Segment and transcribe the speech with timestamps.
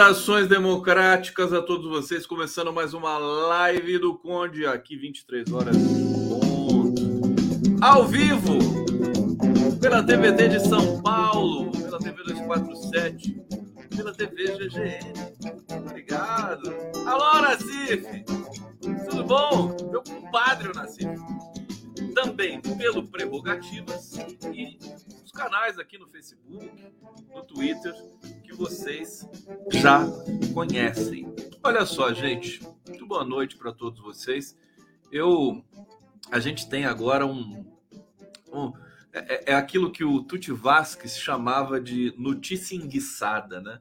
[0.00, 5.76] Saudações democráticas a todos vocês, começando mais uma live do Conde, aqui 23 horas.
[7.82, 8.56] Ao vivo,
[9.78, 13.42] pela TVT de São Paulo, pela TV 247,
[13.94, 15.12] pela TV GGN.
[15.86, 16.74] Obrigado.
[17.04, 18.24] Alô, Nassif!
[19.10, 19.76] Tudo bom?
[19.90, 21.10] Meu compadre, Nassif.
[22.14, 24.14] Também pelo Prerrogativas
[24.50, 24.78] e
[25.22, 26.70] os canais aqui no Facebook,
[27.34, 27.94] no Twitter,
[28.60, 29.26] vocês
[29.72, 30.06] já
[30.52, 31.34] conhecem.
[31.64, 34.54] Olha só, gente, muito boa noite para todos vocês.
[35.10, 35.64] Eu,
[36.30, 37.64] a gente tem agora um,
[38.52, 38.70] um
[39.14, 43.80] é, é, aquilo que o Tuti Vasquez chamava de notícia enguiçada, né?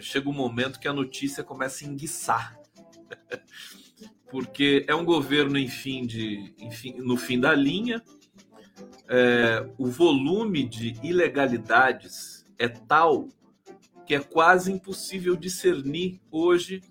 [0.00, 2.60] Chega um momento que a notícia começa a enguiçar.
[4.30, 8.02] Porque é um governo, enfim, de, enfim, no fim da linha,
[9.08, 13.26] é, o volume de ilegalidades é tal
[14.10, 16.82] que é quase impossível discernir hoje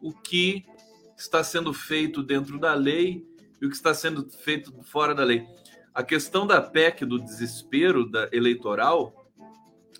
[0.00, 0.64] o que
[1.18, 3.26] está sendo feito dentro da lei
[3.60, 5.44] e o que está sendo feito fora da lei.
[5.92, 9.12] A questão da PEC do desespero da eleitoral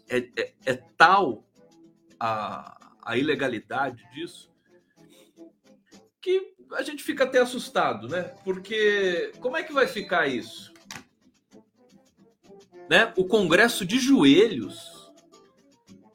[0.08, 1.44] é, é, é tal
[2.20, 4.48] a, a ilegalidade disso
[6.20, 8.22] que a gente fica até assustado, né?
[8.44, 10.72] Porque como é que vai ficar isso?
[12.90, 13.12] né?
[13.16, 14.89] O Congresso de joelhos,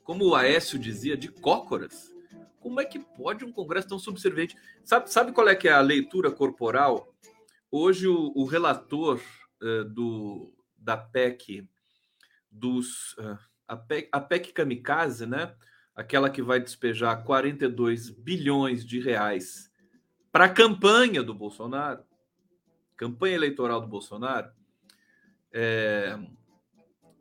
[0.06, 2.14] como o Aécio dizia, de cócoras.
[2.60, 4.56] Como é que pode um Congresso tão subserviente?
[4.84, 7.14] Sabe, sabe qual é que é a leitura corporal?
[7.72, 9.20] Hoje o, o relator
[9.62, 11.68] uh, do, da PEC
[12.50, 15.56] dos uh, a, PEC, a PEC Kamikaze, né?
[15.96, 19.72] Aquela que vai despejar 42 bilhões de reais
[20.32, 22.04] para a campanha do Bolsonaro,
[22.96, 24.52] campanha eleitoral do Bolsonaro.
[25.52, 26.20] É,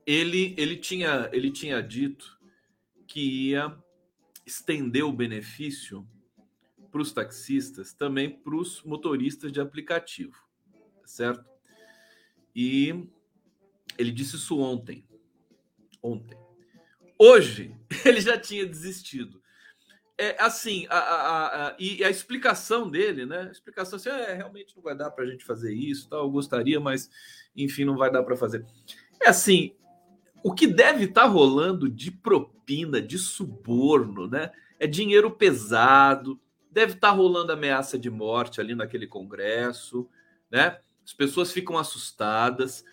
[0.05, 2.34] ele, ele, tinha, ele tinha dito
[3.07, 3.77] que ia
[4.47, 6.07] estender o benefício
[6.91, 10.37] para os taxistas, também para os motoristas de aplicativo,
[11.05, 11.45] certo?
[12.55, 13.09] E
[13.99, 15.05] ele disse isso ontem.
[16.03, 16.39] Ontem.
[17.19, 19.43] Hoje, ele já tinha desistido.
[20.17, 23.41] É assim, a, a, a, e a explicação dele, né?
[23.49, 26.31] A explicação assim, é, realmente não vai dar para a gente fazer isso, tal, eu
[26.31, 27.11] gostaria, mas
[27.57, 28.65] enfim, não vai dar para fazer.
[29.21, 29.75] É assim,
[30.45, 34.53] o que deve estar tá rolando de propina, de suborno, né?
[34.79, 36.39] É dinheiro pesado,
[36.71, 40.07] deve estar tá rolando ameaça de morte ali naquele congresso,
[40.51, 40.79] né?
[41.03, 42.85] As pessoas ficam assustadas.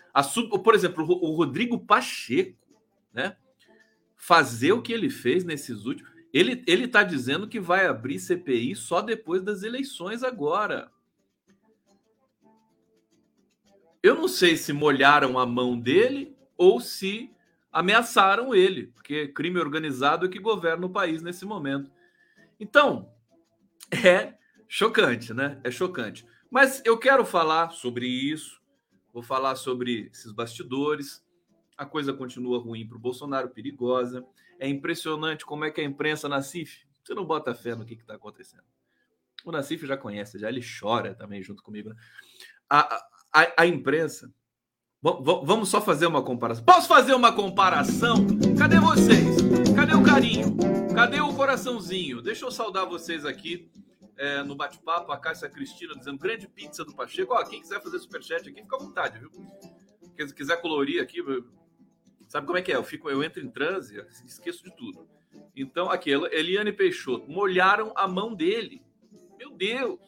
[0.64, 2.56] Por exemplo, o Rodrigo Pacheco,
[3.12, 3.36] né?
[4.16, 6.10] Fazer o que ele fez nesses últimos.
[6.32, 10.90] Ele ele está dizendo que vai abrir CPI só depois das eleições agora.
[14.02, 17.30] Eu não sei se molharam a mão dele ou se
[17.72, 21.90] ameaçaram ele, porque crime organizado é que governa o país nesse momento.
[22.60, 23.10] Então,
[23.90, 24.34] é
[24.68, 25.60] chocante, né?
[25.64, 26.26] É chocante.
[26.50, 28.60] Mas eu quero falar sobre isso,
[29.12, 31.24] vou falar sobre esses bastidores.
[31.76, 34.24] A coisa continua ruim para o Bolsonaro, perigosa.
[34.60, 38.14] É impressionante como é que a imprensa, Nassif, você não bota fé no que está
[38.14, 38.64] acontecendo.
[39.44, 41.88] O Nassif já conhece, já ele chora também junto comigo.
[41.88, 41.96] Né?
[42.68, 42.96] A,
[43.32, 44.32] a, a imprensa
[45.02, 46.64] Vamos só fazer uma comparação.
[46.64, 48.24] Posso fazer uma comparação?
[48.56, 49.36] Cadê vocês?
[49.74, 50.56] Cadê o carinho?
[50.94, 52.22] Cadê o coraçãozinho?
[52.22, 53.68] Deixa eu saudar vocês aqui
[54.16, 55.10] é, no bate-papo.
[55.10, 57.34] A Cássia Cristina dizendo grande pizza do Pacheco.
[57.34, 59.28] Ó, quem quiser fazer superchat aqui, fica à vontade, viu?
[60.16, 61.18] Quem quiser colorir aqui,
[62.28, 62.76] sabe como é que é?
[62.76, 65.08] Eu, fico, eu entro em transe, esqueço de tudo.
[65.56, 68.80] Então, aqui, Eliane Peixoto, molharam a mão dele.
[69.36, 69.98] Meu Deus!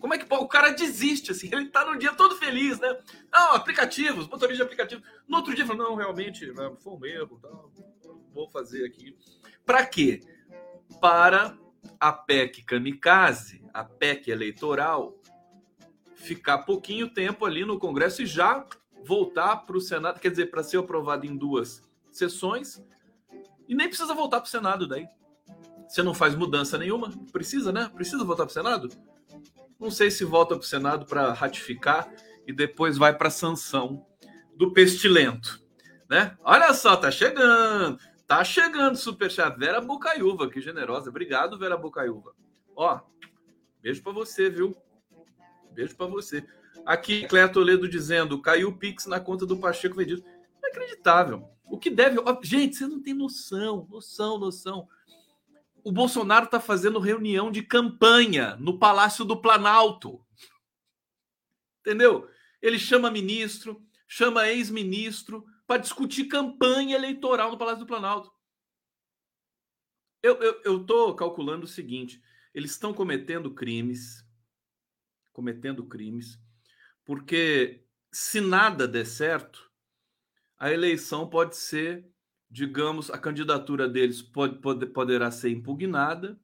[0.00, 1.48] Como é que o cara desiste assim?
[1.52, 2.98] Ele tá no dia todo feliz, né?
[3.32, 5.02] Não, aplicativos, motorista de aplicativo.
[5.26, 7.48] No outro dia fala, não, realmente, né, foi um erro, tá?
[8.32, 9.16] vou fazer aqui.
[9.66, 10.20] Para quê?
[11.00, 11.58] Para
[11.98, 15.16] a PEC kamikaze, a PEC eleitoral,
[16.14, 18.64] ficar pouquinho tempo ali no Congresso e já
[19.04, 22.82] voltar para o Senado, quer dizer, para ser aprovado em duas sessões,
[23.66, 25.06] e nem precisa voltar para o Senado daí.
[25.88, 27.90] Você não faz mudança nenhuma, precisa, né?
[27.94, 28.88] Precisa voltar para o Senado?
[29.78, 32.12] Não sei se volta para o Senado para ratificar
[32.46, 34.04] e depois vai para a sanção
[34.56, 35.60] do pestilento.
[36.08, 36.36] Né?
[36.42, 37.98] Olha só, tá chegando.
[38.26, 39.58] Tá chegando superchat.
[39.58, 41.10] Vera Bocaiúva, que generosa.
[41.10, 42.34] Obrigado, Vera Bocaiúva.
[42.74, 43.00] Ó,
[43.80, 44.76] beijo para você, viu?
[45.72, 46.44] Beijo para você.
[46.84, 50.24] Aqui, Cléia Toledo dizendo: caiu o Pix na conta do Pacheco vendido.
[50.58, 51.48] Inacreditável.
[51.64, 52.18] O que deve.
[52.42, 54.88] Gente, você não tem noção, noção, noção.
[55.88, 60.22] O Bolsonaro está fazendo reunião de campanha no Palácio do Planalto.
[61.80, 62.28] Entendeu?
[62.60, 68.30] Ele chama ministro, chama ex-ministro para discutir campanha eleitoral no Palácio do Planalto.
[70.22, 74.22] Eu estou calculando o seguinte: eles estão cometendo crimes,
[75.32, 76.38] cometendo crimes,
[77.02, 77.82] porque
[78.12, 79.72] se nada der certo,
[80.58, 82.06] a eleição pode ser,
[82.50, 86.40] digamos, a candidatura deles pode, pode, poderá ser impugnada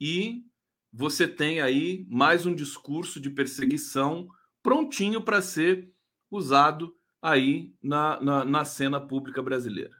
[0.00, 0.44] e
[0.92, 4.28] você tem aí mais um discurso de perseguição
[4.62, 5.90] prontinho para ser
[6.30, 9.96] usado aí na, na, na, cena pública brasileira.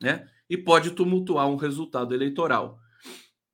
[0.00, 0.28] Né?
[0.48, 2.78] E pode tumultuar um resultado eleitoral.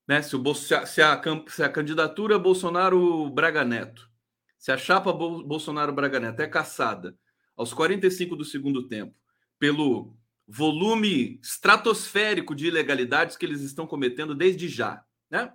[0.07, 0.21] Né?
[0.21, 4.11] Se, o, se, a, se, a, se a candidatura Bolsonaro-Braga Neto,
[4.59, 7.17] se a chapa Bolsonaro-Braga Neto é caçada
[7.57, 9.15] aos 45 do segundo tempo,
[9.59, 15.53] pelo volume estratosférico de ilegalidades que eles estão cometendo desde já, né?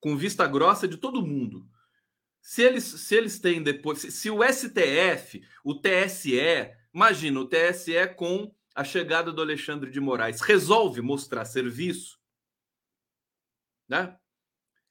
[0.00, 1.66] com vista grossa de todo mundo.
[2.42, 8.06] Se eles, se eles têm depois, se, se o STF, o TSE, imagina o TSE
[8.14, 12.18] com a chegada do Alexandre de Moraes, resolve mostrar serviço,
[13.88, 14.14] né?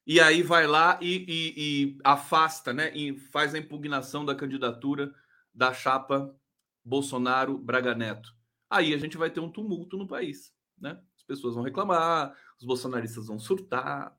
[0.05, 2.91] E aí vai lá e, e, e afasta, né?
[2.95, 5.13] E faz a impugnação da candidatura
[5.53, 6.35] da chapa
[6.83, 8.35] Bolsonaro Braga Neto.
[8.73, 10.99] Aí a gente vai ter um tumulto no país, né?
[11.15, 14.17] As pessoas vão reclamar, os bolsonaristas vão surtar,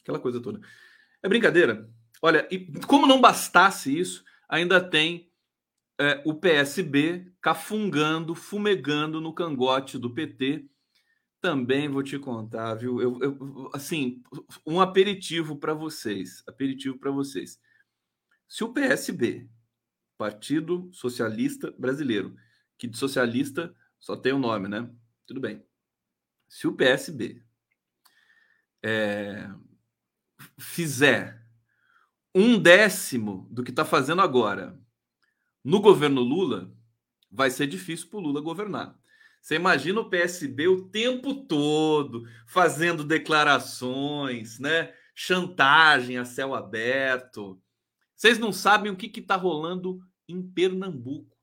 [0.00, 0.60] aquela coisa toda.
[1.22, 1.88] É brincadeira.
[2.20, 5.30] Olha, e como não bastasse isso, ainda tem
[6.00, 10.66] é, o PSB cafungando, fumegando no cangote do PT.
[11.40, 13.00] Também vou te contar, viu?
[13.00, 14.22] Eu, eu assim,
[14.66, 17.58] um aperitivo para vocês, aperitivo para vocês.
[18.48, 19.48] Se o PSB
[20.18, 22.36] Partido Socialista Brasileiro,
[22.80, 24.90] que de socialista só tem o um nome, né?
[25.26, 25.62] Tudo bem.
[26.48, 27.44] Se o PSB
[28.82, 29.50] é,
[30.58, 31.46] fizer
[32.34, 34.80] um décimo do que está fazendo agora
[35.62, 36.74] no governo Lula,
[37.30, 38.98] vai ser difícil para o Lula governar.
[39.42, 44.94] Você imagina o PSB o tempo todo fazendo declarações, né?
[45.14, 47.60] Chantagem a céu aberto.
[48.16, 51.39] Vocês não sabem o que está rolando em Pernambuco.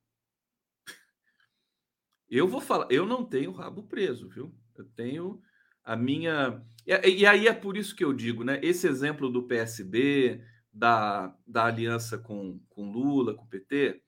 [2.30, 4.54] Eu vou falar, eu não tenho rabo preso, viu?
[4.76, 5.42] Eu tenho
[5.84, 6.62] a minha.
[6.86, 8.60] E, aí é por isso que eu digo, né?
[8.62, 14.02] Esse exemplo do PSB, da, da aliança com, com Lula, com PT,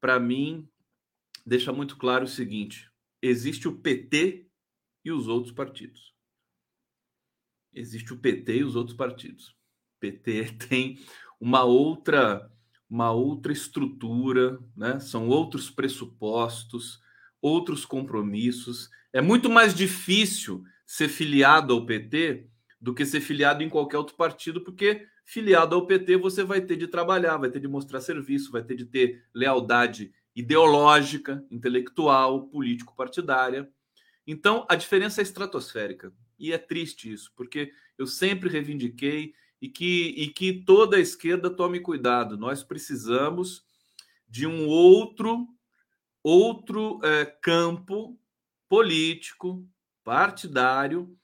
[0.00, 0.68] para mim,
[1.44, 2.90] deixa muito claro o seguinte:
[3.22, 4.46] existe o PT
[5.04, 6.14] e os outros partidos.
[7.72, 9.48] Existe o PT e os outros partidos.
[9.96, 10.98] O PT tem
[11.40, 12.50] uma outra
[12.88, 14.98] uma outra estrutura, né?
[14.98, 17.00] são outros pressupostos,
[17.40, 18.90] outros compromissos.
[19.12, 22.46] É muito mais difícil ser filiado ao PT
[22.80, 26.76] do que ser filiado em qualquer outro partido, porque filiado ao PT você vai ter
[26.76, 33.70] de trabalhar, vai ter de mostrar serviço, vai ter de ter lealdade ideológica, intelectual, político-partidária.
[34.26, 36.12] Então, a diferença é estratosférica.
[36.38, 41.50] E é triste isso, porque eu sempre reivindiquei e que, e que toda a esquerda
[41.50, 42.38] tome cuidado.
[42.38, 43.62] Nós precisamos
[44.26, 45.46] de um outro
[46.22, 48.18] outro é, campo
[48.68, 49.68] político,
[50.04, 51.16] partidário,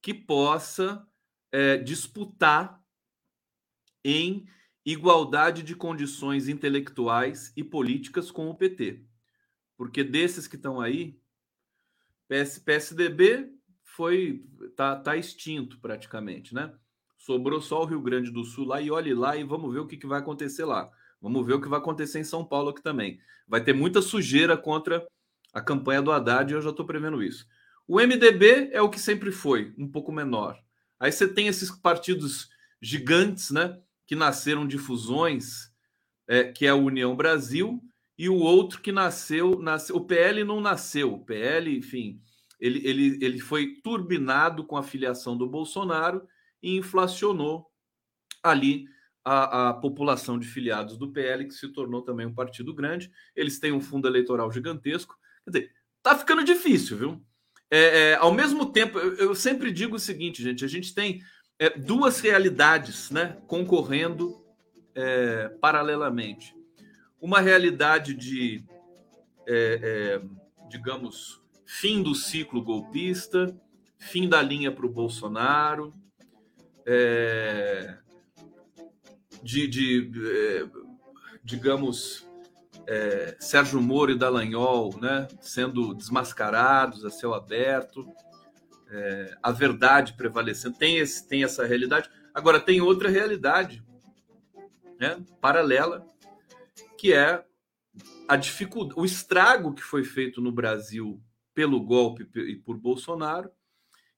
[0.00, 1.06] que possa
[1.52, 2.82] é, disputar
[4.04, 4.46] em
[4.84, 9.04] igualdade de condições intelectuais e políticas com o PT.
[9.76, 11.18] Porque desses que estão aí,
[12.28, 13.50] PS, PSDB
[13.82, 14.44] foi
[14.76, 16.74] tá, tá extinto praticamente, né?
[17.16, 19.86] Sobrou só o Rio Grande do Sul lá e olhe lá e vamos ver o
[19.86, 20.90] que, que vai acontecer lá.
[21.24, 23.18] Vamos ver o que vai acontecer em São Paulo aqui também.
[23.48, 25.06] Vai ter muita sujeira contra
[25.54, 27.46] a campanha do Haddad e eu já estou prevendo isso.
[27.88, 30.62] O MDB é o que sempre foi, um pouco menor.
[31.00, 33.80] Aí você tem esses partidos gigantes, né?
[34.06, 35.72] Que nasceram de fusões,
[36.28, 37.82] é, que é a União Brasil,
[38.18, 39.52] e o outro que nasceu.
[39.94, 41.14] O PL não nasceu.
[41.14, 42.20] O PL, enfim,
[42.60, 46.28] ele, ele, ele foi turbinado com a filiação do Bolsonaro
[46.62, 47.66] e inflacionou
[48.42, 48.92] ali
[49.24, 53.10] a, a, população de filiados do PL, que se tornou também um partido grande.
[53.34, 55.16] Eles têm um fundo eleitoral gigantesco.
[55.44, 57.24] Quer dizer, tá ficando difícil, viu?
[57.70, 61.22] É, é, ao mesmo tempo, eu, eu, sempre digo o seguinte, gente: a gente tem
[61.58, 64.44] é, duas realidades né, concorrendo
[64.94, 66.54] é, paralelamente.
[67.20, 68.62] Uma realidade de,
[69.46, 73.58] é, é, digamos, fim do ciclo golpista,
[73.98, 75.94] fim da linha para o Bolsonaro,
[76.86, 77.96] é,
[79.44, 80.66] de, de é,
[81.44, 82.26] digamos,
[82.86, 88.06] é, Sérgio Moro e Dallagnol né, sendo desmascarados a céu aberto,
[88.90, 90.76] é, a verdade prevalecendo.
[90.76, 92.08] Tem, esse, tem essa realidade.
[92.32, 93.84] Agora, tem outra realidade
[94.98, 96.06] né, paralela,
[96.98, 97.44] que é
[98.26, 101.22] a dificuldade, o estrago que foi feito no Brasil
[101.52, 103.50] pelo golpe e por Bolsonaro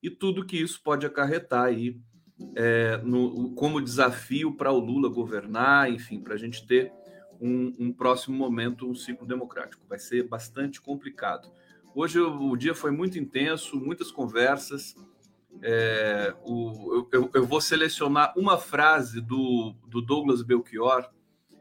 [0.00, 2.00] e tudo que isso pode acarretar aí
[2.55, 6.93] é, no, como desafio para o Lula governar, enfim, para a gente ter
[7.40, 9.87] um, um, próximo momento, um ciclo democrático.
[9.88, 11.50] Vai ser bastante complicado.
[11.95, 14.95] Hoje o, o dia foi muito intenso, muitas conversas.
[15.62, 21.09] É, o, eu, eu, vou selecionar uma frase do, do Douglas Belchior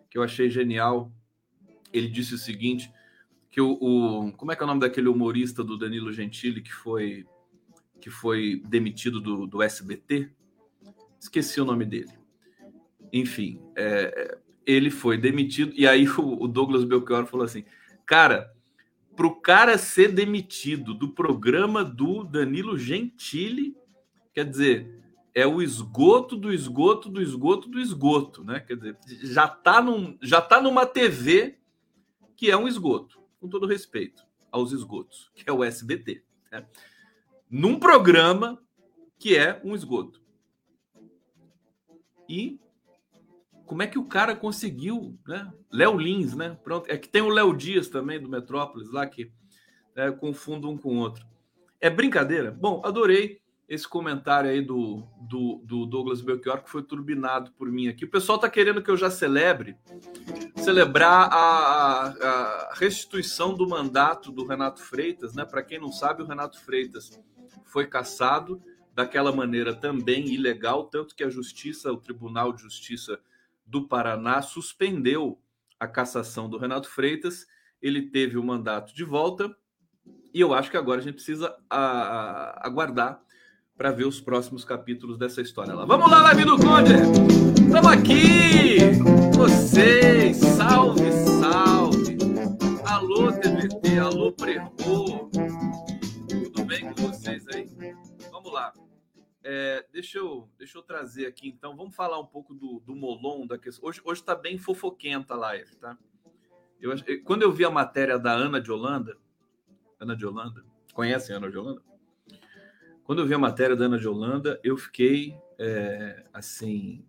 [0.10, 1.12] que eu achei genial.
[1.94, 2.92] Ele disse o seguinte:
[3.50, 6.74] que o, o, como é que é o nome daquele humorista do Danilo Gentili que
[6.74, 7.26] foi
[8.02, 10.30] que foi demitido do, do SBT?
[11.20, 12.12] Esqueci o nome dele.
[13.12, 17.64] Enfim, é, ele foi demitido e aí o, o Douglas Belchior falou assim,
[18.06, 18.54] cara,
[19.16, 23.76] para o cara ser demitido do programa do Danilo Gentili,
[24.34, 25.02] quer dizer,
[25.34, 28.60] é o esgoto do esgoto do esgoto do esgoto, né?
[28.60, 31.58] Quer dizer, já tá num, já tá numa TV
[32.36, 36.24] que é um esgoto com todo respeito aos esgotos, que é o SBT.
[36.52, 36.66] Né?
[37.50, 38.62] Num programa
[39.18, 40.22] que é um esgoto.
[42.28, 42.60] E
[43.66, 45.52] como é que o cara conseguiu, né?
[45.72, 46.58] Léo Lins, né?
[46.64, 49.32] Pronto, é que tem o Léo Dias também do Metrópolis lá que
[49.96, 51.26] é, confundo um com o outro.
[51.80, 52.52] É brincadeira?
[52.52, 57.88] Bom, adorei esse comentário aí do, do, do, Douglas Belchior, que foi turbinado por mim
[57.88, 58.06] aqui.
[58.06, 59.76] O pessoal está querendo que eu já celebre,
[60.58, 65.44] celebrar a, a, restituição do mandato do Renato Freitas, né?
[65.44, 67.20] Para quem não sabe, o Renato Freitas
[67.64, 68.62] foi caçado
[68.96, 73.20] daquela maneira também ilegal, tanto que a Justiça, o Tribunal de Justiça
[73.66, 75.38] do Paraná, suspendeu
[75.78, 77.46] a cassação do Renato Freitas.
[77.82, 79.54] Ele teve o mandato de volta
[80.34, 83.22] e eu acho que agora a gente precisa aguardar
[83.78, 85.84] para ver os próximos capítulos dessa história lá.
[85.84, 86.94] Vamos lá, Live do Conde!
[87.62, 88.78] Estamos aqui!
[89.36, 90.38] Vocês!
[90.38, 91.12] Salve,
[91.42, 92.18] salve!
[92.86, 95.30] Alô, TVT, alô, Prerro!
[99.48, 103.46] É, deixa, eu, deixa eu trazer aqui, então, vamos falar um pouco do, do Molon.
[103.46, 103.88] Da questão.
[103.88, 105.96] Hoje está bem fofoquenta a live, tá?
[106.82, 106.92] Eu,
[107.24, 109.16] quando eu vi a matéria da Ana de Holanda,
[110.00, 111.80] Ana de Holanda, conhecem a Ana de Holanda?
[113.04, 117.06] Quando eu vi a matéria da Ana de Holanda, eu fiquei é, assim.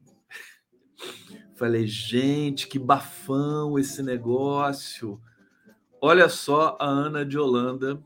[1.56, 5.18] Falei, gente, que bafão esse negócio.
[5.98, 7.98] Olha só a Ana de Holanda.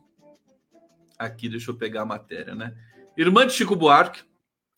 [1.19, 2.77] Aqui, deixa eu pegar a matéria, né?
[3.21, 4.23] Irmã de Chico Buarque.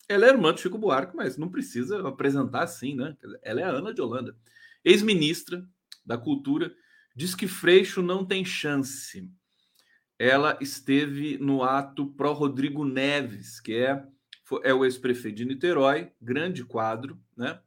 [0.07, 3.15] Ela é irmã de Chico Buarque, mas não precisa apresentar assim, né?
[3.41, 4.35] Ela é a Ana de Holanda.
[4.83, 5.65] Ex-ministra
[6.05, 6.73] da Cultura,
[7.15, 9.31] diz que Freixo não tem chance
[10.17, 14.01] ela esteve no ato pró Rodrigo Neves, que é,
[14.63, 17.59] é o ex-prefeito de Niterói, grande quadro, né?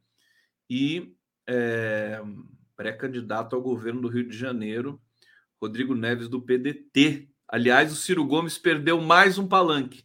[0.69, 1.15] E
[1.45, 2.19] é,
[2.75, 4.99] pré-candidato ao governo do Rio de Janeiro,
[5.61, 7.29] Rodrigo Neves do PDT.
[7.47, 10.03] Aliás, o Ciro Gomes perdeu mais um palanque,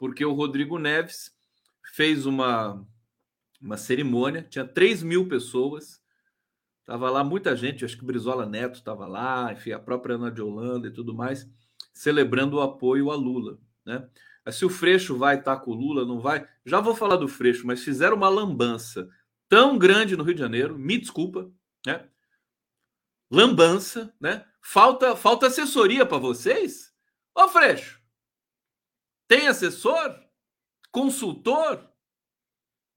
[0.00, 1.32] porque o Rodrigo Neves
[1.94, 2.84] fez uma,
[3.60, 6.02] uma cerimônia, tinha 3 mil pessoas,
[6.80, 10.42] estava lá muita gente, acho que Brizola Neto estava lá, enfim, a própria Ana de
[10.42, 11.48] Holanda e tudo mais
[11.92, 13.58] celebrando o apoio a Lula.
[13.84, 14.08] Né?
[14.50, 16.48] Se o Freixo vai estar com o Lula, não vai.
[16.64, 19.06] Já vou falar do Freixo, mas fizeram uma lambança
[19.48, 21.50] tão grande no Rio de Janeiro, me desculpa,
[21.86, 22.08] né?
[23.30, 24.46] Lambança, né?
[24.62, 26.92] Falta, falta assessoria para vocês?
[27.34, 27.99] Ô Freixo,
[29.30, 30.20] tem assessor?
[30.90, 31.88] Consultor?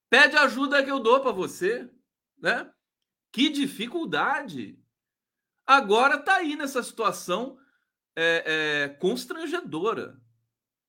[0.09, 1.87] Pede ajuda que eu dou para você,
[2.39, 2.73] né?
[3.31, 4.83] Que dificuldade.
[5.63, 7.59] Agora tá aí nessa situação
[8.15, 10.19] é, é, constrangedora,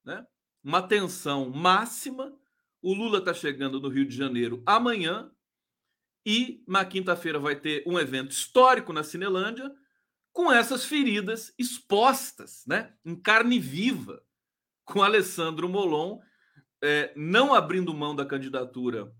[0.03, 0.27] né?
[0.63, 2.35] Uma tensão máxima.
[2.81, 5.31] O Lula está chegando no Rio de Janeiro amanhã
[6.25, 9.71] e na quinta-feira vai ter um evento histórico na Cinelândia
[10.33, 12.97] com essas feridas expostas, né?
[13.05, 14.25] Em carne viva,
[14.85, 16.21] com Alessandro Molon
[16.83, 19.13] é, não abrindo mão da candidatura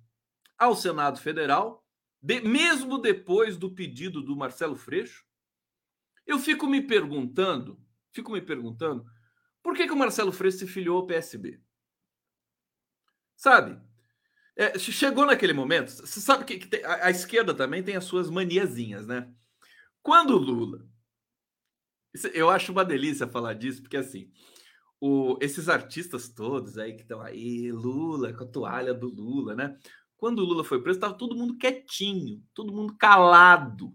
[0.59, 1.85] ao Senado Federal,
[2.21, 5.25] de, mesmo depois do pedido do Marcelo Freixo.
[6.27, 9.05] Eu fico me perguntando fico me perguntando
[9.63, 11.61] por que, que o Marcelo Freixo se filiou ao PSB.
[13.37, 13.83] Sabe?
[14.57, 18.05] É, chegou naquele momento, você sabe que, que tem, a, a, esquerda também tem as
[18.05, 19.29] suas maniazinhas, né?
[20.01, 20.87] Quando o Lula.
[22.33, 24.31] Eu acho uma delícia falar disso, porque assim,
[25.07, 29.79] o, esses artistas todos aí que estão aí, Lula, com a toalha do Lula, né?
[30.17, 33.95] Quando o Lula foi preso, estava todo mundo quietinho, todo mundo calado.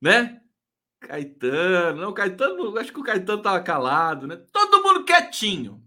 [0.00, 0.42] né?
[0.98, 4.34] Caetano, não, Caetano, acho que o Caetano tava calado, né?
[4.52, 5.80] Todo mundo quietinho.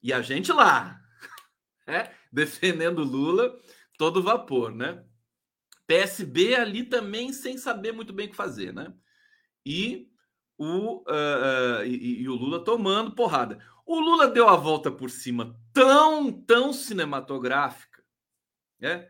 [0.00, 1.00] E a gente lá,
[1.84, 2.14] né?
[2.30, 3.58] defendendo Lula,
[3.98, 5.04] todo vapor, né?
[5.84, 8.94] PSB ali também sem saber muito bem o que fazer, né?
[9.64, 10.08] E
[10.58, 13.58] o, uh, uh, e, e o Lula tomando porrada.
[13.84, 18.02] O Lula deu a volta por cima tão, tão cinematográfica,
[18.80, 19.08] né?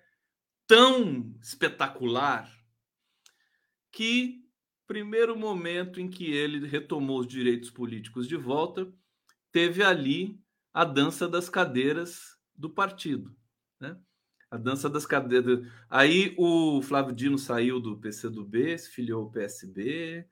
[0.67, 2.51] tão espetacular,
[3.91, 4.47] que
[4.87, 8.93] primeiro momento em que ele retomou os direitos políticos de volta,
[9.51, 10.39] teve ali
[10.73, 13.35] a dança das cadeiras do partido,
[13.81, 13.99] né?
[14.51, 15.67] A dança das cadeiras.
[15.91, 20.27] Aí o Flávio Dino saiu do PCdoB, se filiou ao PSB,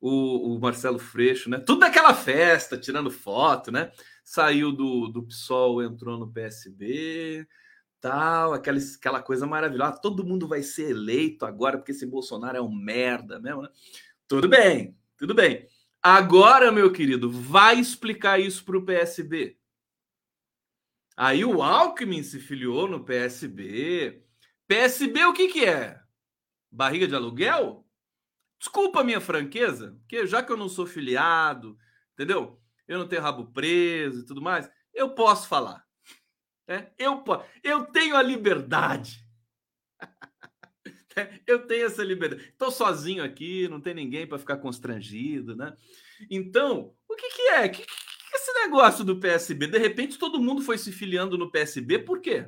[0.00, 1.58] o, o, Marcelo Freixo, né?
[1.58, 3.92] Tudo naquela festa, tirando foto, né?
[4.24, 7.46] Saiu do, do PSOL, entrou no PSB,
[8.00, 10.00] tal, aquela, aquela coisa maravilhosa.
[10.00, 13.68] Todo mundo vai ser eleito agora porque esse Bolsonaro é um merda mesmo, né?
[14.26, 15.66] Tudo bem, tudo bem.
[16.02, 19.58] Agora, meu querido, vai explicar isso para o PSB.
[21.14, 24.24] Aí o Alckmin se filiou no PSB.
[24.66, 26.00] PSB o que, que é?
[26.70, 27.84] Barriga de aluguel?
[28.60, 31.78] Desculpa a minha franqueza, porque já que eu não sou filiado,
[32.12, 32.60] entendeu?
[32.86, 35.82] Eu não tenho rabo preso e tudo mais, eu posso falar.
[36.68, 36.92] Né?
[36.98, 37.24] Eu,
[37.64, 39.26] eu tenho a liberdade.
[41.46, 42.50] eu tenho essa liberdade.
[42.50, 45.74] Estou sozinho aqui, não tem ninguém para ficar constrangido, né?
[46.30, 47.66] Então, o que, que é?
[47.66, 49.68] Que, que, esse negócio do PSB?
[49.68, 52.46] De repente, todo mundo foi se filiando no PSB, por quê?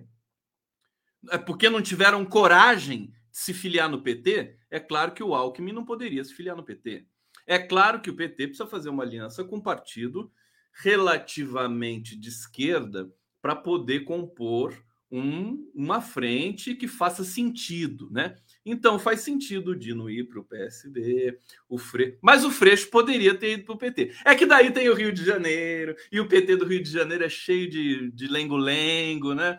[1.31, 4.57] É porque não tiveram coragem se filiar no PT?
[4.71, 7.07] É claro que o Alckmin não poderia se filiar no PT.
[7.47, 10.31] É claro que o PT precisa fazer uma aliança com um partido
[10.73, 18.35] relativamente de esquerda para poder compor um, uma frente que faça sentido, né?
[18.65, 22.17] Então faz sentido o Dino ir para o PSB, o Fre...
[22.23, 24.15] mas o Freixo poderia ter ido para o PT.
[24.25, 27.25] É que daí tem o Rio de Janeiro, e o PT do Rio de Janeiro
[27.25, 29.59] é cheio de, lengo-lengo, né?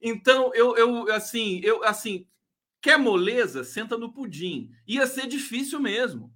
[0.00, 2.26] Então, eu, eu assim, eu assim,
[2.84, 4.70] quer moleza, senta no pudim.
[4.86, 6.30] Ia ser difícil mesmo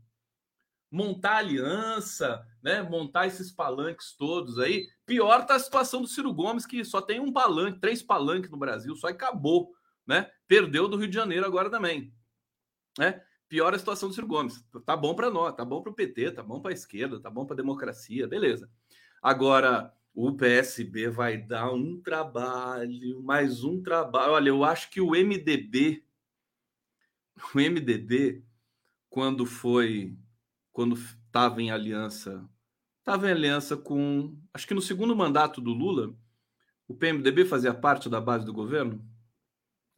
[0.91, 2.81] montar aliança, né?
[2.81, 4.89] Montar esses palanques todos aí.
[5.05, 8.57] Pior tá a situação do Ciro Gomes, que só tem um palanque, três palanques no
[8.57, 9.75] Brasil, só acabou,
[10.07, 10.31] né?
[10.47, 12.15] Perdeu do Rio de Janeiro agora também,
[12.99, 13.23] né?
[13.47, 14.65] Pior a situação do Ciro Gomes.
[14.87, 17.29] Tá bom para nós, tá bom para o PT, tá bom para a esquerda, tá
[17.29, 18.71] bom para a democracia, beleza.
[19.21, 24.33] Agora o PSB vai dar um trabalho, mais um trabalho.
[24.33, 26.08] Olha, eu acho que o MDB,
[27.55, 28.45] o MDB,
[29.09, 30.17] quando foi
[30.79, 32.49] quando estava em aliança,
[33.01, 36.15] estava em aliança com, acho que no segundo mandato do Lula,
[36.87, 39.05] o PMDB fazia parte da base do governo.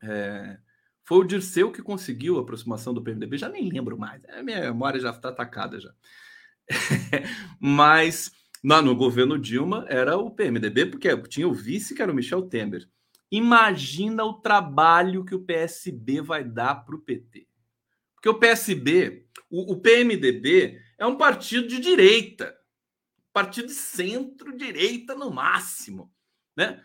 [0.02, 0.58] É,
[1.04, 4.60] foi o Dirceu que conseguiu a aproximação do PMDB, já nem lembro mais, a minha
[4.60, 5.92] memória já está atacada já.
[7.60, 8.32] Mas
[8.64, 12.48] lá no governo Dilma era o PMDB, porque tinha o vice que era o Michel
[12.48, 12.88] Temer.
[13.30, 17.46] Imagina o trabalho que o PSB vai dar para o PT.
[18.14, 22.54] Porque o PSB, o, o PMDB, é um partido de direita,
[23.32, 26.12] partido de centro-direita no máximo,
[26.56, 26.82] né?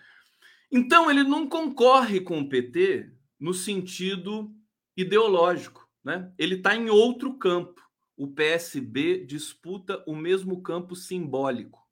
[0.72, 4.54] Então ele não concorre com o PT no sentido
[4.96, 6.32] ideológico, né?
[6.38, 7.82] Ele está em outro campo.
[8.16, 11.85] O PSB disputa o mesmo campo simbólico.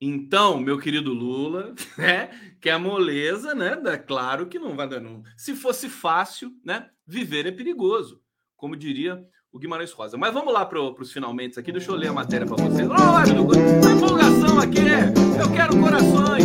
[0.00, 2.30] Então, meu querido Lula, né,
[2.60, 3.76] que é a moleza, né?
[4.06, 5.00] Claro que não vai dar.
[5.00, 5.22] Não.
[5.36, 6.88] Se fosse fácil, né?
[7.06, 8.20] Viver é perigoso,
[8.56, 10.16] como diria o Guimarães Rosa.
[10.16, 11.70] Mas vamos lá para os finalmente aqui.
[11.70, 12.88] Deixa eu ler a matéria para vocês.
[12.88, 15.12] Olha, a empolgação aqui é.
[15.40, 16.44] Eu quero corações,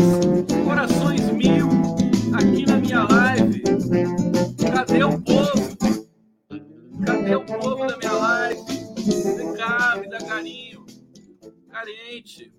[0.64, 1.68] corações mil
[2.36, 3.64] aqui na minha live.
[4.72, 5.78] Cadê o povo?
[7.04, 8.62] Cadê o povo da minha live?
[9.38, 10.86] Vem cá, me dá carinho.
[11.72, 12.59] Carente.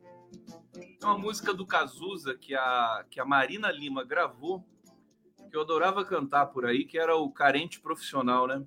[1.03, 4.63] É uma música do Cazuza que a, que a Marina Lima gravou,
[5.51, 8.63] que eu adorava cantar por aí, que era o Carente Profissional, né?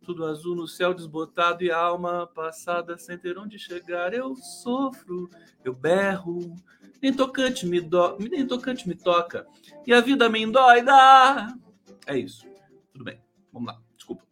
[0.00, 4.14] Tudo azul no céu desbotado e alma passada sem ter onde chegar.
[4.14, 5.28] Eu sofro,
[5.64, 6.54] eu berro,
[7.02, 8.16] nem tocante me do...
[8.18, 9.44] nem tocante me toca.
[9.84, 11.48] E a vida me endoida.
[12.06, 12.46] É isso.
[12.92, 13.20] Tudo bem.
[13.52, 13.80] Vamos lá.
[13.96, 14.22] Desculpa.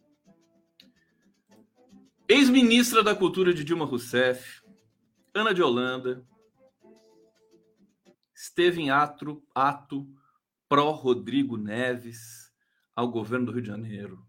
[2.28, 4.62] Ex-ministra da Cultura de Dilma Rousseff,
[5.34, 6.24] Ana de Holanda,
[8.42, 10.06] esteve em ato, ato
[10.68, 12.52] pró-Rodrigo Neves
[12.94, 14.26] ao governo do Rio de Janeiro.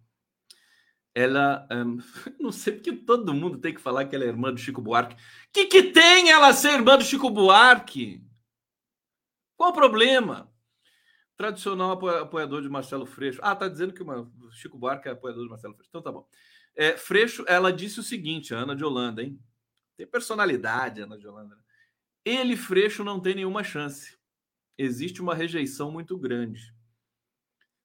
[1.14, 1.68] Ela,
[2.40, 5.16] não sei porque todo mundo tem que falar que ela é irmã do Chico Buarque.
[5.52, 8.24] Que, que tem ela ser irmã do Chico Buarque?
[9.56, 10.52] Qual o problema?
[11.42, 13.40] tradicional apoiador de Marcelo Freixo.
[13.42, 15.90] Ah, tá dizendo que o Chico Buarque é apoiador de Marcelo Freixo.
[15.90, 16.28] Então tá bom.
[16.76, 19.40] É, Freixo, ela disse o seguinte, a Ana de Holanda, hein?
[19.98, 21.56] Tem personalidade, Ana de Holanda.
[21.56, 21.62] Né?
[22.24, 24.18] Ele, Freixo, não tem nenhuma chance.
[24.78, 26.74] Existe uma rejeição muito grande.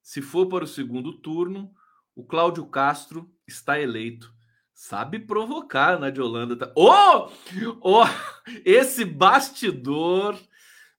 [0.03, 1.75] Se for para o segundo turno,
[2.15, 4.33] o Cláudio Castro está eleito.
[4.73, 6.73] Sabe provocar, Ana de Holanda.
[6.77, 7.31] Oh!
[7.81, 8.05] oh!
[8.65, 10.39] Esse bastidor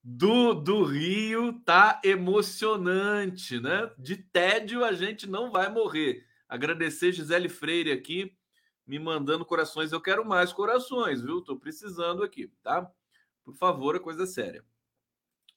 [0.03, 3.91] do, do Rio tá emocionante, né?
[3.97, 6.25] De tédio a gente não vai morrer.
[6.49, 8.35] Agradecer Gisele Freire aqui,
[8.85, 9.91] me mandando corações.
[9.91, 11.41] Eu quero mais corações, viu?
[11.41, 12.91] Tô precisando aqui, tá?
[13.47, 14.61] Por favor, é coisa séria.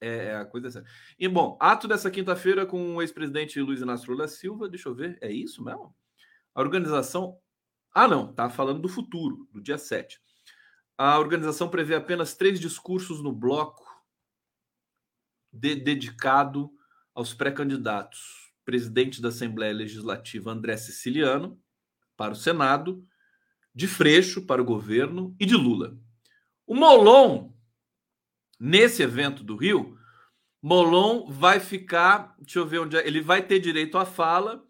[0.00, 0.88] É, é a coisa séria.
[1.18, 4.68] E bom, ato dessa quinta-feira com o ex-presidente Luiz Inácio Lula Silva.
[4.68, 5.92] Deixa eu ver, é isso mesmo?
[6.54, 7.36] A organização.
[7.92, 10.22] Ah, não, tá falando do futuro, do dia 7.
[10.96, 13.84] A organização prevê apenas três discursos no bloco
[15.52, 16.70] de, dedicado
[17.12, 21.60] aos pré-candidatos presidente da Assembleia Legislativa André Siciliano
[22.16, 23.04] para o Senado,
[23.74, 25.98] de Freixo para o governo e de Lula.
[26.64, 27.49] O Molon,
[28.60, 29.98] nesse evento do Rio,
[30.60, 34.62] Molon vai ficar, deixa eu ver onde é, ele vai ter direito à fala,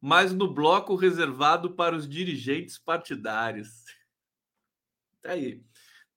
[0.00, 3.84] mas no bloco reservado para os dirigentes partidários.
[5.20, 5.64] Tá aí,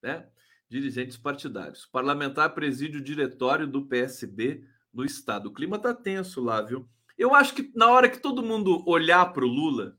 [0.02, 0.28] né?
[0.68, 1.86] Dirigentes partidários.
[1.86, 4.62] Parlamentar preside o diretório do PSB
[4.92, 5.46] no estado.
[5.46, 6.86] O clima tá tenso lá, viu?
[7.16, 9.96] Eu acho que na hora que todo mundo olhar para o Lula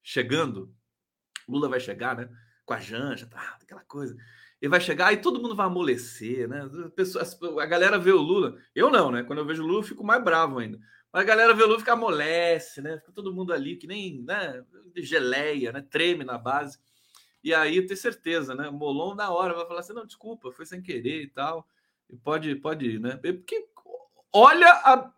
[0.00, 0.72] chegando,
[1.48, 2.28] Lula vai chegar, né?
[2.72, 4.16] Com a Janja, tá, aquela coisa.
[4.60, 6.66] Ele vai chegar e todo mundo vai amolecer, né?
[6.96, 8.56] Pessoas, a galera vê o Lula.
[8.74, 9.22] Eu não, né?
[9.24, 10.78] Quando eu vejo o Lula, eu fico mais bravo ainda.
[11.12, 12.96] Mas a galera vê o Lula fica amolece, né?
[12.98, 14.64] Fica todo mundo ali que nem né?
[14.96, 15.84] geleia, né?
[15.90, 16.78] Treme na base.
[17.44, 18.70] E aí tenho certeza, né?
[18.70, 21.68] Molon na hora vai falar assim: não, desculpa, foi sem querer e tal.
[22.08, 23.16] E pode, pode ir, né?
[23.16, 23.68] Porque
[24.32, 25.12] olha a,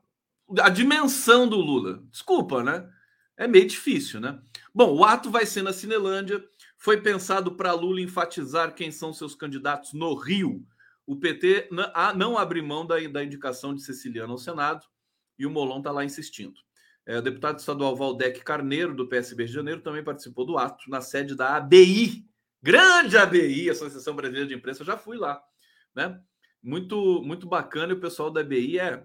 [0.63, 2.03] a dimensão do Lula.
[2.11, 2.91] Desculpa, né?
[3.37, 4.41] É meio difícil, né?
[4.75, 6.43] Bom, o ato vai ser na Cinelândia.
[6.85, 10.63] Foi pensado para Lula enfatizar quem são seus candidatos no Rio.
[11.07, 11.71] O PT
[12.15, 14.85] não abre mão da, da indicação de Ceciliano ao Senado
[15.39, 16.61] e o Molon está lá insistindo.
[17.07, 21.01] É, o deputado estadual Valdec Carneiro, do PSB de Janeiro, também participou do ato na
[21.01, 22.27] sede da ABI,
[22.63, 24.83] grande ABI, Associação Brasileira de Imprensa.
[24.83, 25.43] Eu já fui lá,
[25.97, 26.21] né?
[26.63, 27.95] Muito, muito bacana.
[27.95, 29.03] E o pessoal da ABI é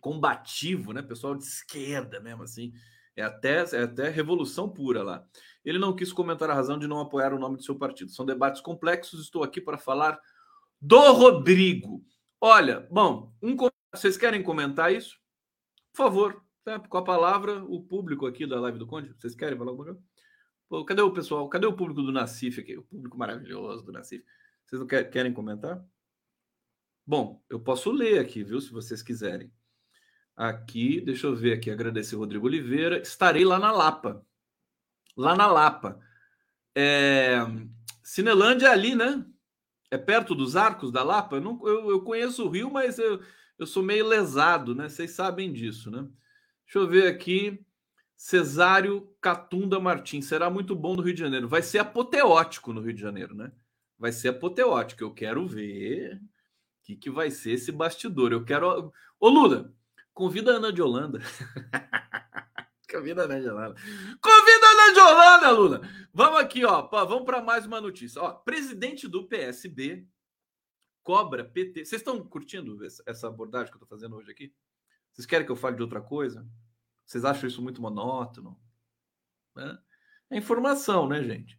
[0.00, 1.02] combativo, né?
[1.02, 2.72] Pessoal de esquerda mesmo, assim.
[3.16, 5.26] É até, é até revolução pura lá.
[5.64, 8.10] Ele não quis comentar a razão de não apoiar o nome do seu partido.
[8.10, 9.20] São debates complexos.
[9.20, 10.18] Estou aqui para falar
[10.80, 12.04] do Rodrigo.
[12.40, 13.56] Olha, bom, um,
[13.94, 15.16] vocês querem comentar isso?
[15.92, 16.80] Por favor, tá?
[16.80, 19.14] com a palavra, o público aqui da live do Conde.
[19.16, 20.02] Vocês querem falar alguma coisa?
[20.68, 21.48] Pô, cadê o pessoal?
[21.48, 22.76] Cadê o público do Nacif aqui?
[22.76, 24.24] O público maravilhoso do Nacif.
[24.66, 25.84] Vocês não querem comentar?
[27.06, 28.60] Bom, eu posso ler aqui, viu?
[28.60, 29.52] Se vocês quiserem.
[30.36, 33.00] Aqui, deixa eu ver aqui, agradecer Rodrigo Oliveira.
[33.00, 34.24] Estarei lá na Lapa.
[35.16, 36.00] Lá na Lapa.
[36.74, 37.38] É...
[38.02, 39.24] Cinelândia é ali, né?
[39.90, 41.36] É perto dos arcos da Lapa?
[41.36, 43.20] Eu, não, eu, eu conheço o Rio, mas eu,
[43.58, 44.88] eu sou meio lesado, né?
[44.88, 46.08] Vocês sabem disso, né?
[46.64, 47.62] Deixa eu ver aqui.
[48.16, 50.26] Cesário Catunda Martins.
[50.26, 51.48] Será muito bom no Rio de Janeiro.
[51.48, 53.52] Vai ser apoteótico no Rio de Janeiro, né?
[53.98, 55.02] Vai ser apoteótico.
[55.04, 56.20] Eu quero ver o
[56.84, 58.32] que, que vai ser esse bastidor.
[58.32, 58.92] Eu quero.
[59.20, 59.74] Ô, Lula,
[60.14, 61.20] Convida a Ana de Holanda.
[62.90, 63.74] Convida a Ana de Holanda.
[64.20, 65.80] Convida a Ana de Holanda, Lula.
[66.12, 66.88] Vamos aqui, ó.
[66.88, 68.20] Vamos para mais uma notícia.
[68.20, 70.06] Ó, presidente do PSB
[71.02, 71.84] cobra PT.
[71.84, 74.54] Vocês estão curtindo essa abordagem que eu estou fazendo hoje aqui?
[75.12, 76.46] Vocês querem que eu fale de outra coisa?
[77.04, 78.60] Vocês acham isso muito monótono?
[80.30, 81.58] É informação, né, gente?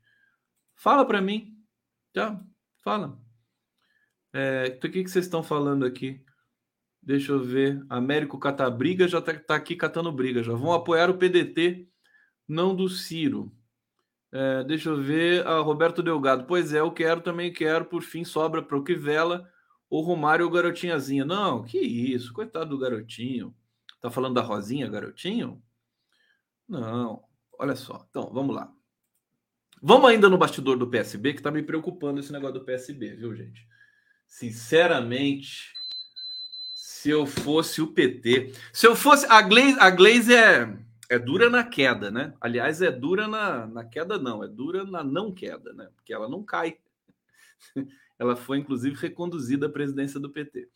[0.76, 1.56] Fala para mim.
[2.16, 2.40] Já,
[2.84, 3.20] fala.
[4.32, 6.24] É, o que, que vocês estão falando aqui?
[7.06, 7.86] Deixa eu ver.
[7.90, 10.42] Américo Catabriga já está tá aqui catando briga.
[10.42, 11.88] Já vão apoiar o PDT,
[12.48, 13.54] não do Ciro.
[14.32, 15.46] É, deixa eu ver.
[15.46, 16.46] A Roberto Delgado.
[16.46, 17.86] Pois é, eu quero, também quero.
[17.86, 19.50] Por fim, sobra para o Quivela,
[19.90, 21.26] o Romário ou Garotinhazinha.
[21.26, 22.32] Não, que isso.
[22.32, 23.54] Coitado do garotinho.
[24.00, 25.62] Tá falando da Rosinha, garotinho?
[26.68, 27.22] Não.
[27.60, 28.06] Olha só.
[28.10, 28.72] Então, vamos lá.
[29.82, 33.36] Vamos ainda no bastidor do PSB, que tá me preocupando esse negócio do PSB, viu,
[33.36, 33.68] gente?
[34.26, 35.74] Sinceramente
[37.04, 38.54] se eu fosse o PT.
[38.72, 39.26] Se eu fosse.
[39.26, 40.74] A Glaze, a Glaze é,
[41.10, 42.34] é dura na queda, né?
[42.40, 44.42] Aliás, é dura na, na queda, não.
[44.42, 45.90] É dura na não queda, né?
[45.98, 46.78] Porque ela não cai.
[48.18, 50.70] Ela foi, inclusive, reconduzida à presidência do PT.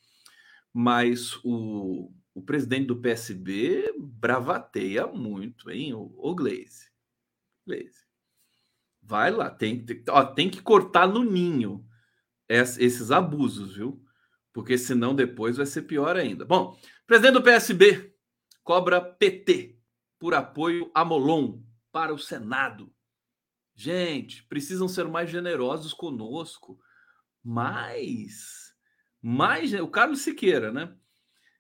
[0.73, 5.93] Mas o, o presidente do PSB bravateia muito, hein?
[5.93, 6.89] O, o Glaze.
[7.65, 8.05] Glaze.
[9.01, 11.85] Vai lá, tem, tem, ó, tem que cortar no ninho
[12.49, 14.03] esses abusos, viu?
[14.57, 16.43] Porque senão depois vai ser pior ainda.
[16.43, 18.11] Bom, presidente do PSB
[18.63, 19.77] cobra PT
[20.17, 22.91] por apoio a Molon para o Senado.
[23.75, 26.79] Gente, precisam ser mais generosos conosco.
[27.43, 28.73] Mais,
[29.21, 30.91] mais, o Carlos Siqueira, né?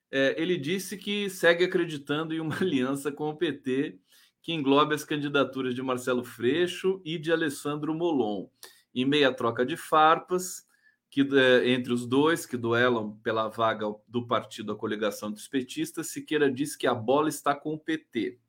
[0.09, 3.99] É, ele disse que segue acreditando em uma aliança com o PT
[4.41, 8.49] que englobe as candidaturas de Marcelo Freixo e de Alessandro Molon,
[8.91, 10.65] em meia troca de farpas
[11.09, 16.07] que é, entre os dois que duelam pela vaga do partido da coligação dos petistas,
[16.07, 18.39] Siqueira disse que a bola está com o PT,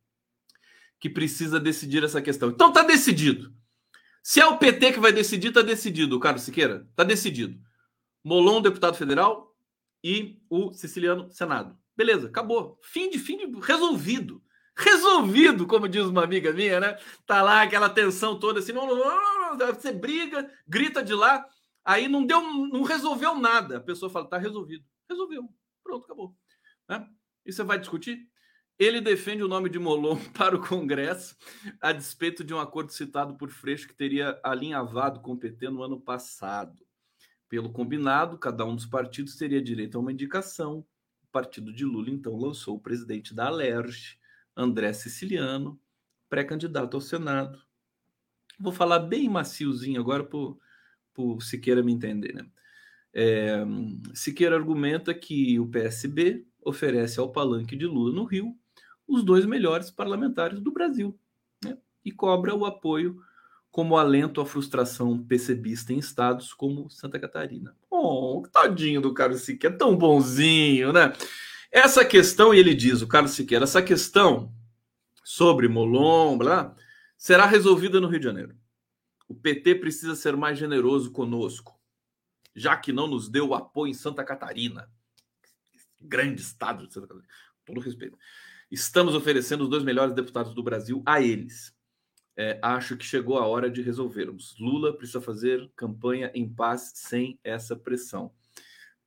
[0.99, 2.51] que precisa decidir essa questão.
[2.51, 3.53] Então está decidido.
[4.23, 6.87] Se é o PT que vai decidir, está decidido, Carlos Siqueira.
[6.90, 7.59] Está decidido.
[8.23, 9.49] Molon, deputado federal,
[10.03, 11.77] e o Siciliano, Senado.
[11.97, 12.79] Beleza, acabou.
[12.83, 14.42] Fim de fim de resolvido.
[14.77, 16.97] Resolvido, como diz uma amiga minha, né?
[17.27, 18.73] Tá lá aquela tensão toda assim,
[19.75, 21.44] você briga, grita de lá,
[21.88, 23.79] aí não deu, não resolveu nada.
[23.79, 24.85] A pessoa fala, tá resolvido.
[25.09, 25.48] Resolveu.
[25.83, 26.37] Pronto, acabou.
[26.87, 27.09] Né?
[27.46, 28.29] E você vai discutir?
[28.79, 31.35] Ele defende o nome de Molon para o Congresso,
[31.81, 35.83] a despeito de um acordo citado por Freixo que teria alinhavado com o PT no
[35.83, 36.87] ano passado.
[37.48, 40.85] Pelo combinado, cada um dos partidos teria direito a uma indicação.
[41.22, 44.18] O partido de Lula, então, lançou o presidente da Alerj,
[44.55, 45.81] André Siciliano,
[46.29, 47.59] pré-candidato ao Senado.
[48.61, 50.38] Vou falar bem maciozinho agora para
[51.22, 52.35] o Siqueira me entender.
[52.35, 52.46] Né?
[53.12, 53.64] É,
[54.14, 58.54] Siqueira argumenta que o PSB oferece ao palanque de Lula no Rio
[59.07, 61.18] os dois melhores parlamentares do Brasil
[61.64, 61.78] né?
[62.04, 63.18] e cobra o apoio
[63.70, 67.74] como alento à frustração percebista em estados como Santa Catarina.
[67.90, 71.12] Oh, tadinho do Carlos Siqueira, tão bonzinho, né?
[71.70, 74.52] Essa questão, e ele diz, o Carlos Siqueira, essa questão
[75.22, 76.38] sobre Molon,
[77.16, 78.57] será resolvida no Rio de Janeiro.
[79.29, 81.79] O PT precisa ser mais generoso conosco,
[82.57, 84.91] já que não nos deu o apoio em Santa Catarina.
[86.01, 87.29] Grande estado de Santa Catarina.
[87.64, 88.19] Todo respeito.
[88.71, 91.77] Estamos oferecendo os dois melhores deputados do Brasil a eles.
[92.37, 94.57] É, acho que chegou a hora de resolvermos.
[94.59, 98.33] Lula precisa fazer campanha em paz sem essa pressão.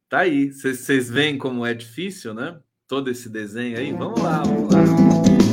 [0.09, 0.51] Tá aí.
[0.51, 2.59] Vocês veem como é difícil, né?
[2.87, 3.93] Todo esse desenho aí.
[3.93, 4.81] Vamos lá, vamos lá.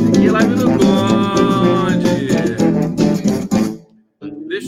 [0.08, 2.57] Aqui live do Conde.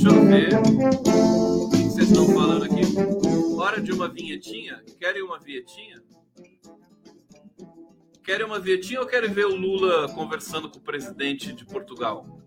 [0.00, 0.48] Deixa eu ver.
[0.54, 2.80] O que vocês estão falando aqui?
[3.54, 4.82] Hora de uma vinhetinha?
[4.98, 6.02] Querem uma vinhetinha?
[8.24, 12.40] Querem uma vinhetinha ou querem ver o Lula conversando com o presidente de Portugal?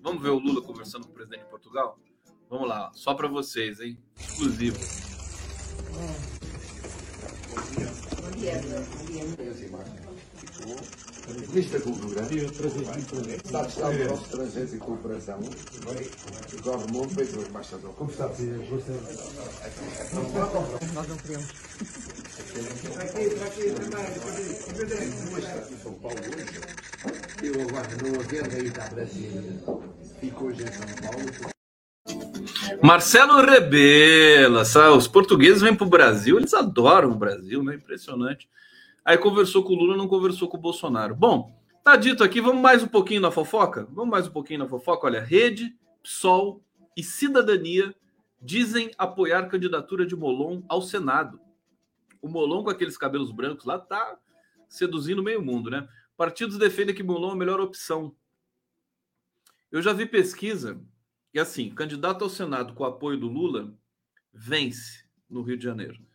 [0.00, 1.98] Vamos ver o Lula conversando com o presidente de Portugal?
[2.48, 3.98] Vamos lá, só para vocês, hein?
[4.18, 4.78] Exclusivo.
[8.22, 8.62] Bom dia.
[11.28, 17.92] Vista cultura, está está o nosso estrangeiro e cooperação, o Jorge Moura fez o embaixador.
[17.94, 18.92] Como está, Você?
[20.94, 21.48] Nós não queremos.
[22.98, 23.74] Aqui, aqui,
[25.82, 26.60] São Paulo hoje.
[27.42, 29.42] Eu agora não havendo ido à Brasília,
[30.20, 31.26] fico hoje em São Paulo.
[32.82, 34.96] Marcelo Rebela, sabe?
[34.96, 37.74] os portugueses vêm para o Brasil, eles adoram o Brasil, né?
[37.74, 38.48] Impressionante.
[39.04, 41.14] Aí conversou com o Lula, não conversou com o Bolsonaro.
[41.14, 43.88] Bom, tá dito aqui, vamos mais um pouquinho na fofoca?
[43.90, 45.06] Vamos mais um pouquinho na fofoca?
[45.06, 46.62] Olha, Rede, PSOL
[46.96, 47.94] e Cidadania
[48.40, 51.40] dizem apoiar candidatura de Molon ao Senado.
[52.20, 54.18] O Molon com aqueles cabelos brancos lá tá
[54.68, 55.88] seduzindo meio mundo, né?
[56.16, 58.14] Partidos defendem que Molon é a melhor opção.
[59.70, 60.80] Eu já vi pesquisa
[61.32, 63.74] e assim, candidato ao Senado com apoio do Lula
[64.32, 66.07] vence no Rio de Janeiro.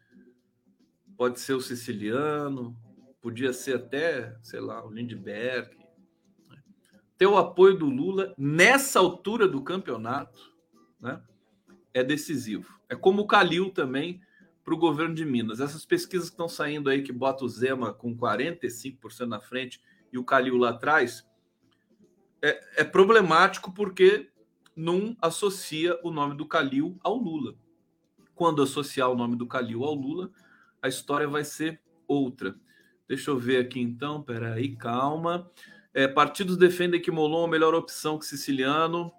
[1.17, 2.76] Pode ser o siciliano,
[3.21, 5.78] podia ser até, sei lá, o Lindbergh.
[7.17, 10.54] Ter o apoio do Lula nessa altura do campeonato
[10.99, 11.21] né,
[11.93, 12.80] é decisivo.
[12.89, 14.21] É como o Calil também
[14.63, 15.60] para o governo de Minas.
[15.60, 20.17] Essas pesquisas que estão saindo aí, que bota o Zema com 45% na frente e
[20.17, 21.28] o Calil lá atrás,
[22.41, 24.30] é, é problemático porque
[24.76, 27.56] não associa o nome do Calil ao Lula.
[28.34, 30.32] Quando associar o nome do Calil ao Lula,
[30.84, 32.56] a história vai ser outra.
[33.08, 35.50] Deixa eu ver aqui então, peraí, calma.
[35.93, 39.12] É, partidos defendem que Molon é a melhor opção que Siciliano.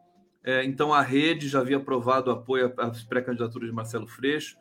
[0.42, 4.59] É, então a rede já havia aprovado apoio às pré-candidaturas de Marcelo Freixo.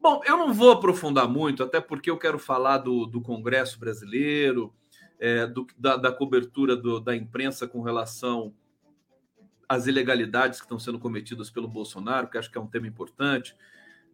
[0.00, 4.72] Bom, eu não vou aprofundar muito, até porque eu quero falar do, do Congresso brasileiro,
[5.18, 8.54] é, do, da, da, cobertura do, da imprensa com relação
[9.68, 13.56] as ilegalidades que estão sendo cometidas pelo Bolsonaro, que acho que é um tema importante.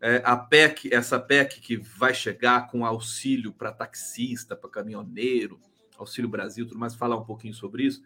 [0.02, 5.60] É, a PEC, essa PEC que vai chegar com auxílio para taxista, para caminhoneiro,
[6.00, 8.02] Auxílio Brasil, tudo mais, falar um pouquinho sobre isso.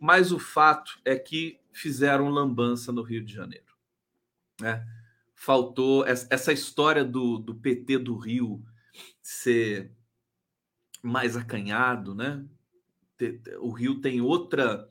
[0.00, 3.76] Mas o fato é que fizeram lambança no Rio de Janeiro.
[4.60, 4.84] Né?
[5.34, 8.64] Faltou essa história do, do PT do Rio
[9.22, 9.92] ser
[11.00, 12.44] mais acanhado, né?
[13.60, 14.88] O Rio tem outra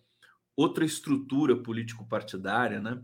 [0.55, 3.01] outra estrutura político-partidária, né?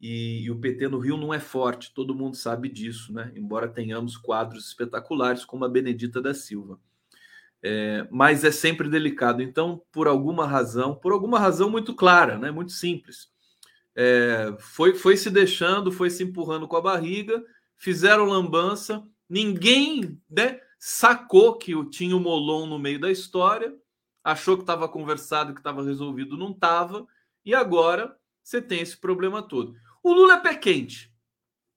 [0.00, 3.32] E, e, o PT no Rio não é forte, todo mundo sabe disso, né?
[3.34, 6.78] Embora tenhamos quadros espetaculares como a Benedita da Silva.
[7.62, 9.42] É, mas é sempre delicado.
[9.42, 12.50] Então, por alguma razão, por alguma razão muito clara, né?
[12.50, 13.32] Muito simples,
[13.96, 17.42] é, foi, foi se deixando, foi se empurrando com a barriga,
[17.76, 23.74] fizeram lambança, ninguém né, sacou que tinha o Molon no meio da história,
[24.22, 27.06] achou que estava conversado, que estava resolvido, não estava,
[27.44, 29.76] e agora você tem esse problema todo.
[30.04, 31.10] O Lula é pé quente.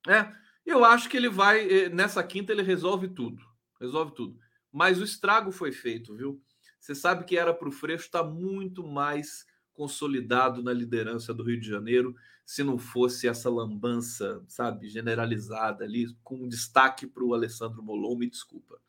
[0.06, 0.36] Né?
[0.66, 3.42] Eu acho que ele vai, eh, nessa quinta, ele resolve tudo.
[3.80, 4.38] Resolve tudo.
[4.70, 6.40] Mas o estrago foi feito, viu?
[6.78, 11.44] Você sabe que era para o Freixo estar tá muito mais consolidado na liderança do
[11.44, 12.14] Rio de Janeiro
[12.46, 18.30] se não fosse essa lambança, sabe, generalizada ali, com destaque para o Alessandro Molon, me
[18.30, 18.80] desculpa.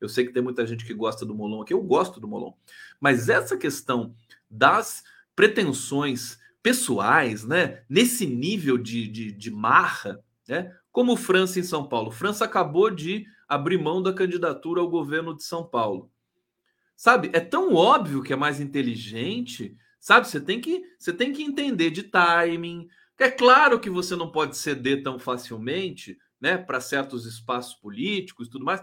[0.00, 2.52] Eu sei que tem muita gente que gosta do Molon aqui, eu gosto do Molon,
[3.00, 4.14] mas essa questão
[4.50, 5.04] das
[5.36, 12.10] pretensões pessoais, né, nesse nível de, de, de marra, né, como França em São Paulo.
[12.10, 16.10] França acabou de abrir mão da candidatura ao governo de São Paulo.
[16.96, 20.26] Sabe, é tão óbvio que é mais inteligente, sabe?
[20.26, 22.88] Você tem que, você tem que entender de timing.
[23.18, 28.50] É claro que você não pode ceder tão facilmente, né, para certos espaços políticos e
[28.50, 28.82] tudo mais,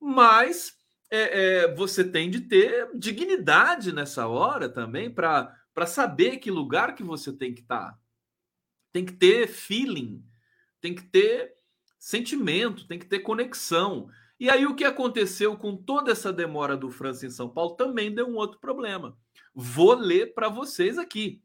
[0.00, 0.72] mas
[1.10, 5.52] é, é, você tem de ter dignidade nessa hora também para
[5.86, 7.92] saber que lugar que você tem que estar.
[7.92, 7.98] Tá.
[8.92, 10.24] Tem que ter feeling,
[10.80, 11.54] tem que ter
[11.98, 14.08] sentimento, tem que ter conexão.
[14.40, 18.14] E aí o que aconteceu com toda essa demora do França em São Paulo também
[18.14, 19.16] deu um outro problema.
[19.54, 21.42] Vou ler para vocês aqui.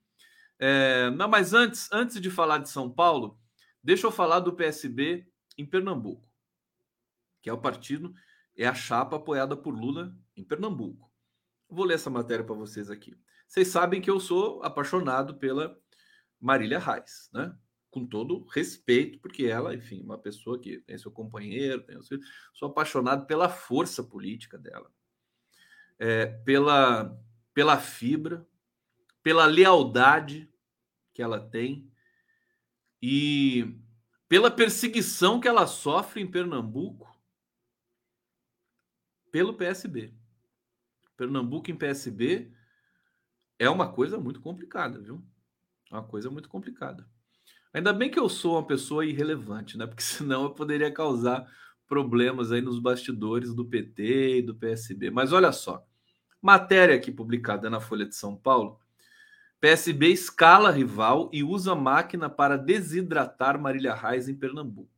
[0.59, 3.39] É, não, mas antes, antes de falar de São Paulo,
[3.83, 6.29] deixa eu falar do PSB em Pernambuco,
[7.41, 8.13] que é o partido,
[8.55, 11.11] é a chapa apoiada por Lula em Pernambuco.
[11.67, 13.17] Vou ler essa matéria para vocês aqui.
[13.53, 15.79] Vocês sabem que eu sou apaixonado pela
[16.41, 17.55] Marília Reis, né?
[17.91, 22.17] com todo respeito, porque ela, enfim, uma pessoa que tem seu companheiro, tem seu...
[22.51, 24.91] sou apaixonado pela força política dela,
[25.99, 27.15] é, pela,
[27.53, 28.43] pela fibra,
[29.21, 30.51] pela lealdade
[31.13, 31.87] que ela tem
[32.99, 33.79] e
[34.27, 37.07] pela perseguição que ela sofre em Pernambuco
[39.29, 40.11] pelo PSB.
[41.15, 42.51] Pernambuco em PSB
[43.59, 45.23] é uma coisa muito complicada, viu?
[45.91, 47.07] É uma coisa muito complicada.
[47.73, 49.87] Ainda bem que eu sou uma pessoa irrelevante, né?
[49.87, 51.47] Porque senão eu poderia causar
[51.87, 55.09] problemas aí nos bastidores do PT e do PSB.
[55.09, 55.85] Mas olha só,
[56.41, 58.79] matéria aqui publicada na Folha de São Paulo.
[59.59, 64.89] PSB escala rival e usa máquina para desidratar Marília Reis em Pernambuco.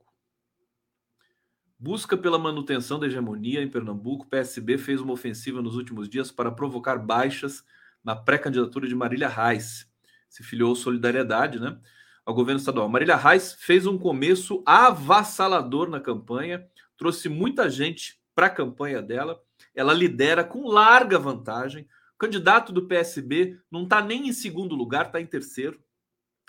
[1.78, 4.28] Busca pela manutenção da hegemonia em Pernambuco.
[4.28, 7.64] PSB fez uma ofensiva nos últimos dias para provocar baixas
[8.06, 9.90] na pré-candidatura de Marília Reis.
[10.30, 11.78] Se filiou Solidariedade, né?
[12.26, 12.90] ao governo estadual.
[12.90, 19.42] Marília Reis fez um começo avassalador na campanha, trouxe muita gente para a campanha dela.
[19.76, 21.88] Ela lidera com larga vantagem.
[22.16, 25.80] O candidato do PSB não está nem em segundo lugar, está em terceiro,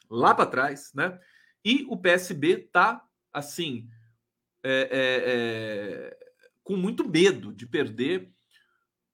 [0.09, 1.19] lá para trás, né?
[1.65, 3.89] E o PSB está assim,
[4.63, 6.19] é, é, é,
[6.63, 8.33] com muito medo de perder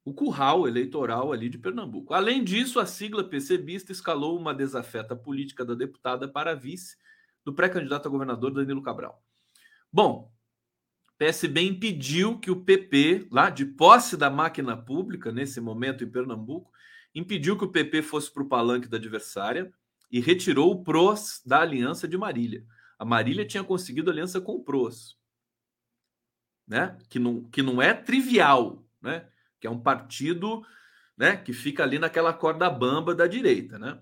[0.04, 2.12] o curral eleitoral ali de Pernambuco.
[2.12, 6.96] Além disso, a sigla PCBista escalou uma desafeta política da deputada para vice
[7.44, 9.22] do pré-candidato a governador Danilo Cabral.
[9.92, 10.32] Bom,
[11.18, 16.72] PSB impediu que o PP, lá de posse da máquina pública, nesse momento em Pernambuco,
[17.14, 19.72] impediu que o PP fosse para o palanque da adversária
[20.10, 22.66] e retirou o PROS da aliança de Marília.
[22.98, 25.16] A Marília tinha conseguido aliança com o PROS,
[26.66, 26.98] né?
[27.08, 29.28] que, não, que não é trivial, né?
[29.62, 30.60] Que é um partido
[31.16, 34.00] né, que fica ali naquela corda bamba da direita, né?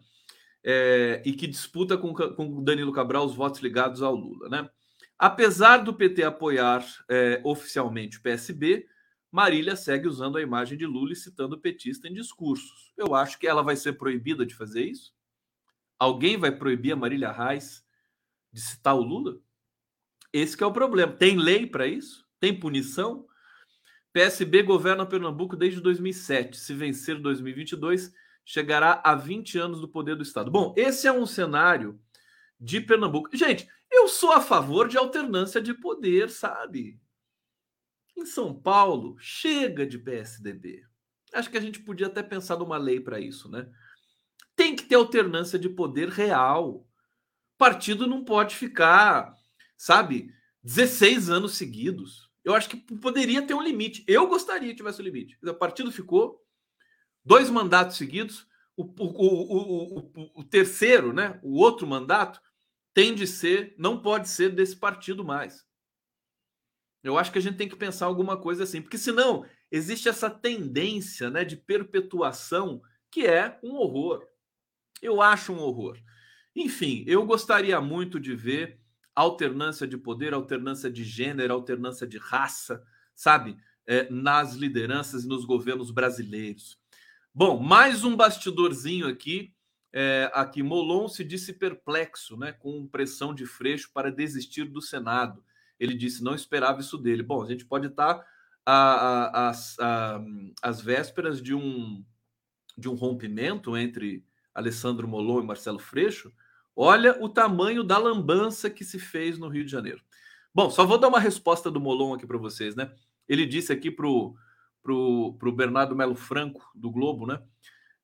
[0.65, 4.71] É, e que disputa com, com Danilo Cabral os votos ligados ao Lula, né?
[5.19, 8.87] Apesar do PT apoiar é, oficialmente o PSB,
[9.31, 12.91] Marília segue usando a imagem de Lula e citando o petista em discursos.
[12.97, 15.13] Eu acho que ela vai ser proibida de fazer isso.
[15.99, 17.85] Alguém vai proibir a Marília Reis
[18.51, 19.39] de citar o Lula?
[20.33, 21.13] Esse é o problema.
[21.13, 22.27] Tem lei para isso?
[22.41, 23.27] Tem punição?
[24.13, 26.59] PSB governa Pernambuco desde 2007.
[26.59, 28.13] Se vencer 2022,
[28.45, 30.51] chegará a 20 anos do poder do Estado.
[30.51, 32.01] Bom, esse é um cenário
[32.59, 33.35] de Pernambuco.
[33.37, 37.01] Gente, eu sou a favor de alternância de poder, sabe?
[38.17, 40.85] Em São Paulo, chega de PSDB.
[41.33, 43.69] Acho que a gente podia até pensar numa lei para isso, né?
[44.57, 46.87] Tem que ter alternância de poder real.
[47.57, 49.33] Partido não pode ficar,
[49.77, 54.05] sabe, 16 anos seguidos Eu acho que poderia ter um limite.
[54.07, 55.39] Eu gostaria que tivesse um limite.
[55.43, 56.43] O partido ficou
[57.25, 58.47] dois mandatos seguidos.
[58.77, 61.39] O, o, o, o, terceiro, né?
[61.43, 62.41] O outro mandato
[62.95, 65.67] tem de ser, não pode ser desse partido mais.
[67.03, 70.29] Eu acho que a gente tem que pensar alguma coisa assim, porque senão existe essa
[70.29, 74.27] tendência, né, de perpetuação que é um horror.
[75.01, 75.99] Eu acho um horror.
[76.55, 78.80] Enfim, eu gostaria muito de ver
[79.21, 82.83] alternância de poder, alternância de gênero, alternância de raça,
[83.15, 83.57] sabe?
[83.87, 86.79] É, nas lideranças e nos governos brasileiros.
[87.35, 89.53] Bom, mais um bastidorzinho aqui.
[89.93, 95.45] É, aqui, Molon se disse perplexo, né, com pressão de Freixo para desistir do Senado.
[95.79, 97.23] Ele disse não esperava isso dele.
[97.23, 98.25] Bom, a gente pode estar
[100.63, 102.05] às vésperas de um
[102.79, 106.33] de um rompimento entre Alessandro Molon e Marcelo Freixo,
[106.75, 110.03] olha o tamanho da lambança que se fez no Rio de Janeiro.
[110.55, 112.93] Bom, só vou dar uma resposta do Molon aqui para vocês, né?
[113.29, 114.35] Ele disse aqui para o
[114.83, 117.41] pro, pro Bernardo Melo Franco, do Globo, né?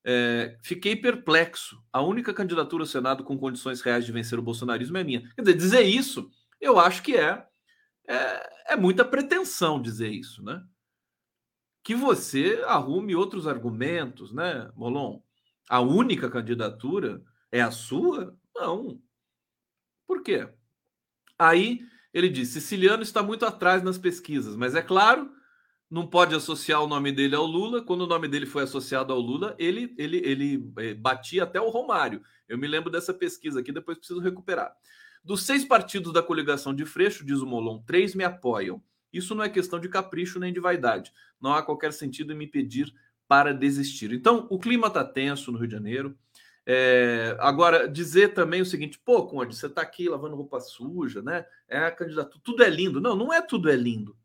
[0.04, 1.82] É, fiquei perplexo.
[1.92, 5.28] A única candidatura ao Senado com condições reais de vencer o bolsonarismo é minha.
[5.34, 7.44] Quer dizer, dizer isso, eu acho que é,
[8.08, 10.62] é, é muita pretensão dizer isso, né?
[11.86, 15.20] que você arrume outros argumentos, né, Molon?
[15.68, 18.36] A única candidatura é a sua?
[18.56, 19.00] Não.
[20.06, 20.48] Por quê?
[21.38, 21.80] Aí
[22.12, 25.30] ele diz: Siciliano está muito atrás nas pesquisas, mas é claro,
[25.90, 27.84] não pode associar o nome dele ao Lula.
[27.84, 31.68] Quando o nome dele foi associado ao Lula, ele, ele, ele eh, batia até o
[31.68, 32.22] Romário.
[32.48, 34.74] Eu me lembro dessa pesquisa aqui, depois preciso recuperar.
[35.22, 38.82] Dos seis partidos da coligação de Freixo, diz o Molon, três me apoiam.
[39.12, 41.12] Isso não é questão de capricho nem de vaidade.
[41.40, 42.92] Não há qualquer sentido em me pedir
[43.28, 44.12] para desistir.
[44.12, 46.16] Então, o clima está tenso no Rio de Janeiro.
[46.66, 51.46] É, agora, dizer também o seguinte: pô, Conde, você está aqui lavando roupa suja, né?
[51.68, 53.00] É a candidatura, tudo é lindo.
[53.00, 54.16] Não, não é tudo é lindo.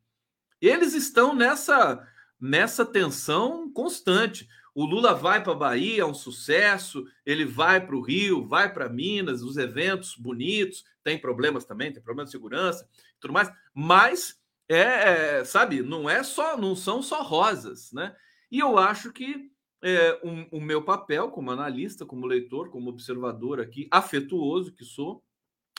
[0.59, 2.07] Eles estão nessa,
[2.39, 4.47] nessa tensão constante.
[4.73, 8.71] O Lula vai para a Bahia, é um sucesso, ele vai para o Rio, vai
[8.71, 12.87] para Minas, os eventos bonitos, tem problemas também, tem problema de segurança
[13.21, 14.37] tudo mais, mas
[14.67, 18.15] é, é, sabe, não é só, não são só rosas, né?
[18.49, 19.51] E eu acho que
[19.83, 25.23] é, um, o meu papel como analista, como leitor, como observador aqui, afetuoso que sou,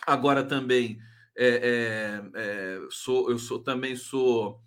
[0.07, 0.98] agora também
[1.36, 4.61] é, é, é sou, eu sou também sou,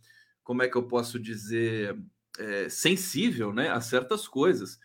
[0.43, 1.97] como é que eu posso dizer,
[2.39, 4.79] é, sensível, né, a certas coisas.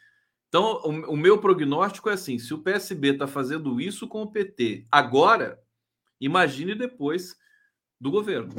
[0.49, 4.31] Então, o, o meu prognóstico é assim: se o PSB está fazendo isso com o
[4.31, 5.61] PT agora,
[6.21, 7.37] imagine depois
[8.01, 8.53] do governo.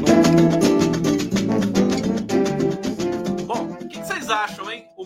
[0.00, 0.65] Bom,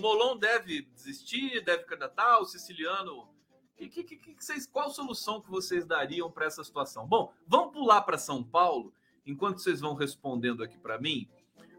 [0.00, 3.28] Molon deve desistir, deve candidatar, o siciliano.
[3.76, 7.06] Que, que, que, vocês, qual solução que vocês dariam para essa situação?
[7.06, 8.92] Bom, vamos pular para São Paulo,
[9.24, 11.28] enquanto vocês vão respondendo aqui para mim,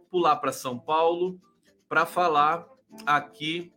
[0.09, 1.39] pular para São Paulo
[1.88, 2.65] para falar
[3.05, 3.72] aqui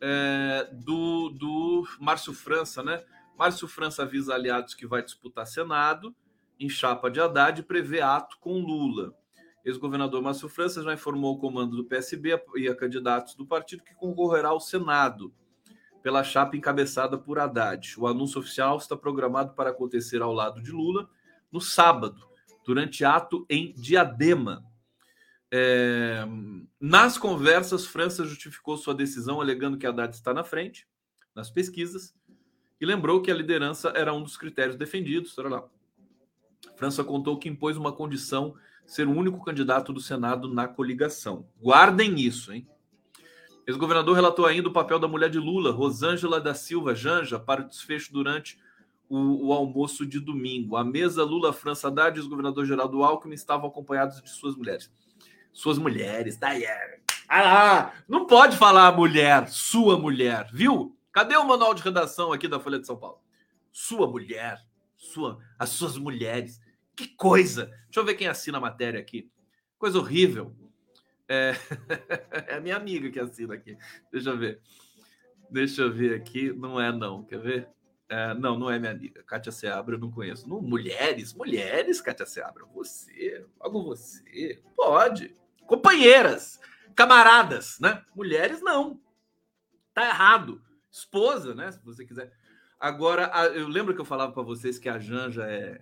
[0.00, 3.04] é, do, do Márcio França, né?
[3.36, 6.14] Márcio França avisa aliados que vai disputar Senado
[6.58, 9.14] em chapa de Haddad e prevê ato com Lula.
[9.64, 13.94] Ex-governador Márcio França já informou o comando do PSB e a candidatos do partido que
[13.94, 15.32] concorrerá ao Senado
[16.02, 17.94] pela chapa encabeçada por Haddad.
[17.98, 21.08] O anúncio oficial está programado para acontecer ao lado de Lula
[21.50, 22.26] no sábado,
[22.64, 24.64] durante ato em Diadema.
[25.50, 26.24] É...
[26.80, 30.86] Nas conversas, França justificou sua decisão alegando que Haddad está na frente
[31.34, 32.14] nas pesquisas
[32.80, 35.36] e lembrou que a liderança era um dos critérios defendidos.
[35.36, 35.64] Lá.
[36.76, 38.54] França contou que impôs uma condição
[38.88, 41.46] ser o único candidato do Senado na coligação.
[41.62, 42.66] Guardem isso, hein?
[43.66, 47.68] Ex-governador relatou ainda o papel da mulher de Lula, Rosângela da Silva Janja, para o
[47.68, 48.58] desfecho durante
[49.06, 50.74] o, o almoço de domingo.
[50.74, 54.90] A mesa Lula, França Haddad e ex-governador Geraldo Alckmin estavam acompanhados de suas mulheres.
[55.52, 56.52] Suas mulheres, tá?
[57.28, 60.96] Ah, não pode falar mulher, sua mulher, viu?
[61.12, 63.18] Cadê o manual de redação aqui da Folha de São Paulo?
[63.70, 64.64] Sua mulher,
[64.96, 66.58] sua, as suas mulheres.
[66.98, 67.66] Que coisa!
[67.84, 69.30] Deixa eu ver quem assina a matéria aqui.
[69.78, 70.52] Coisa horrível.
[71.28, 71.52] É,
[72.48, 73.78] é a minha amiga que assina aqui.
[74.10, 74.60] Deixa eu ver.
[75.48, 76.52] Deixa eu ver aqui.
[76.52, 77.22] Não é, não.
[77.22, 77.68] Quer ver?
[78.08, 79.22] É, não, não é minha amiga.
[79.22, 80.48] Kátia Seabra eu não conheço.
[80.48, 82.64] Não, mulheres, mulheres, Kátia Seabra.
[82.74, 84.60] Você, logo você.
[84.74, 85.36] Pode.
[85.66, 86.58] Companheiras,
[86.96, 88.02] camaradas, né?
[88.12, 89.00] Mulheres não.
[89.94, 90.60] Tá errado
[90.98, 91.70] esposa, né?
[91.70, 92.32] Se você quiser.
[92.80, 95.80] Agora, eu lembro que eu falava para vocês que a Janja é.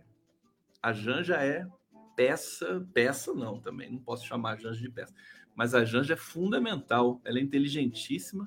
[0.87, 1.66] A Janja é
[2.14, 5.12] peça, peça não também, não posso chamar a Janja de peça,
[5.53, 8.47] mas a Janja é fundamental, ela é inteligentíssima,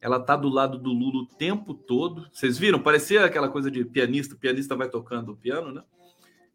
[0.00, 2.26] ela tá do lado do Lula o tempo todo.
[2.32, 2.82] Vocês viram?
[2.82, 5.82] Parecia aquela coisa de pianista, o pianista vai tocando o piano, né?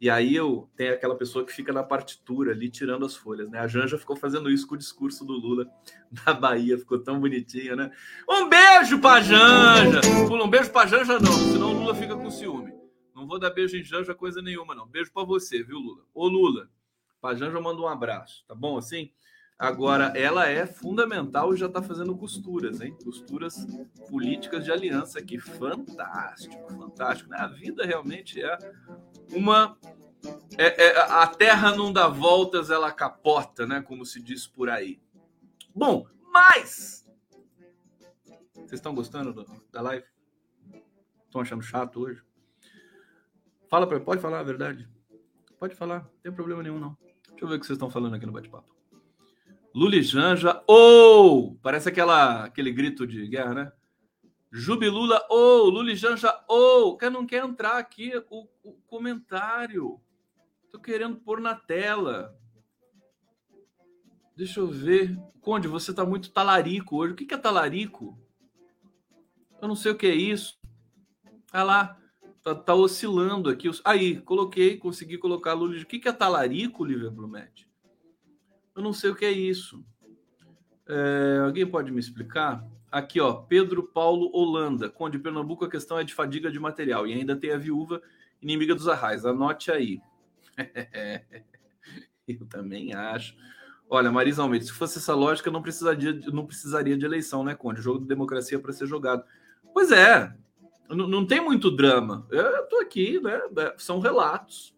[0.01, 3.59] E aí eu tenho aquela pessoa que fica na partitura ali tirando as folhas, né?
[3.59, 5.67] A Janja ficou fazendo isso com o discurso do Lula
[6.25, 7.91] na Bahia, ficou tão bonitinho, né?
[8.27, 10.01] Um beijo pra Janja!
[10.27, 12.86] Pula um beijo pra Janja não, senão o Lula fica com ciúme.
[13.17, 14.85] Não vou dar beijo em Janja coisa nenhuma não.
[14.85, 16.03] Beijo para você, viu, Lula?
[16.13, 16.69] Ô Lula,
[17.19, 19.11] pra Janja eu mando um abraço, tá bom assim?
[19.57, 22.95] Agora, ela é fundamental e já está fazendo costuras, hein?
[23.03, 23.65] Costuras
[24.07, 25.39] políticas de aliança aqui.
[25.39, 27.33] Fantástico, fantástico.
[27.33, 28.55] A vida realmente é
[29.31, 29.75] uma.
[30.55, 33.81] É, é, a terra não dá voltas, ela capota, né?
[33.81, 35.01] Como se diz por aí.
[35.73, 37.03] Bom, mas.
[38.53, 40.05] Vocês estão gostando da live?
[41.25, 42.26] Estão achando chato hoje?
[43.69, 44.87] Fala pode falar a verdade.
[45.59, 46.97] Pode falar, não tem problema nenhum, não.
[47.29, 48.75] Deixa eu ver o que vocês estão falando aqui no bate-papo.
[49.73, 51.51] Lula Janja, ou!
[51.51, 51.55] Oh!
[51.61, 53.71] Parece aquela, aquele grito de guerra, né?
[54.51, 55.67] Jubilula, ou!
[55.67, 55.69] Oh!
[55.69, 56.97] Lula Janja, ou!
[57.01, 57.09] Oh!
[57.09, 59.99] Não quer entrar aqui o, o comentário.
[60.71, 62.35] Tô querendo pôr na tela.
[64.35, 65.17] Deixa eu ver.
[65.41, 67.13] Conde, você tá muito talarico hoje.
[67.13, 68.17] O que é talarico?
[69.61, 70.59] Eu não sei o que é isso.
[71.51, 71.97] Ah lá,
[72.47, 73.69] tá, tá oscilando aqui.
[73.83, 75.81] Aí, coloquei, consegui colocar Lula.
[75.81, 77.67] O que é talarico, Lívia Blumet?
[78.75, 79.83] Eu não sei o que é isso.
[80.87, 82.65] É, alguém pode me explicar?
[82.89, 84.89] Aqui, ó, Pedro Paulo Holanda.
[84.89, 87.05] Conde Pernambuco, a questão é de fadiga de material.
[87.05, 88.01] E ainda tem a viúva
[88.41, 89.25] inimiga dos arrais.
[89.25, 89.99] Anote aí.
[92.27, 93.35] Eu também acho.
[93.89, 97.81] Olha, Marisa Almeida, se fosse essa lógica, não precisaria, não precisaria de eleição, né, Conde?
[97.81, 99.23] Jogo de democracia para ser jogado.
[99.73, 100.33] Pois é,
[100.95, 102.27] não, tem muito drama.
[102.29, 103.39] Eu estou aqui, né?
[103.57, 104.73] É, são relatos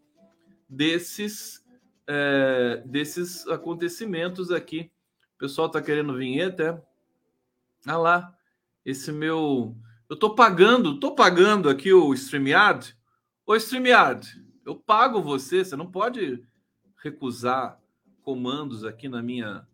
[0.67, 1.63] desses
[2.07, 4.91] é, desses acontecimentos aqui.
[5.35, 6.89] O pessoal está querendo vinheta, é?
[7.85, 8.35] Ah lá,
[8.83, 9.77] esse meu.
[10.09, 12.97] Eu estou pagando, estou pagando aqui o StreamYard.
[13.45, 14.27] Ô StreamYard,
[14.65, 16.43] eu pago você, você não pode
[16.97, 17.79] recusar
[18.23, 19.67] comandos aqui na minha,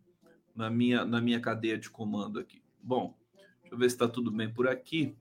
[0.54, 2.62] na minha, na minha cadeia de comando aqui.
[2.82, 3.18] Bom,
[3.62, 5.16] deixa eu ver se está tudo bem por aqui.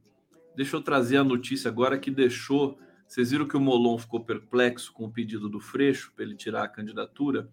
[0.56, 4.92] Deixa eu trazer a notícia agora que deixou vocês viram que o Molon ficou perplexo
[4.92, 7.48] com o pedido do Freixo para ele tirar a candidatura.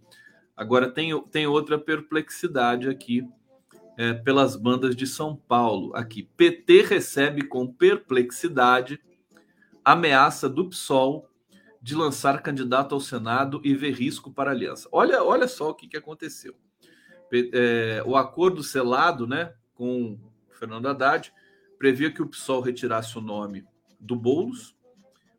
[0.56, 3.28] Agora tem, tem outra perplexidade aqui
[3.98, 5.96] é, pelas bandas de São Paulo.
[5.96, 9.00] Aqui, PT recebe com perplexidade
[9.84, 11.30] ameaça do PSOL
[11.82, 14.88] de lançar candidato ao Senado e ver risco para aliança.
[14.92, 16.56] Olha, olha só o que, que aconteceu.
[17.32, 21.34] É, o acordo selado né, com Fernando Haddad
[21.82, 23.66] previa que o PSOL retirasse o nome
[24.00, 24.78] do Boulos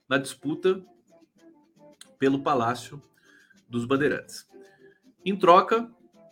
[0.08, 0.84] na disputa
[2.18, 3.00] pelo Palácio
[3.68, 4.48] dos Bandeirantes.
[5.24, 5.88] Em troca,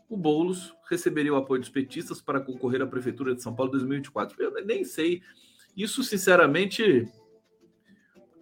[0.08, 3.78] o Boulos receberia o apoio dos petistas para concorrer à Prefeitura de São Paulo em
[3.78, 4.42] 2024.
[4.42, 5.22] Eu nem sei.
[5.76, 7.08] Isso, sinceramente,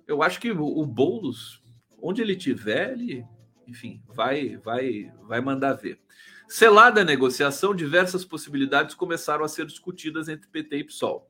[0.07, 1.62] eu acho que o Boulos,
[2.01, 3.27] onde ele tiver, ele,
[3.66, 6.01] enfim, vai, vai, vai mandar ver.
[6.49, 11.29] Selada a negociação, diversas possibilidades começaram a ser discutidas entre PT e PSOL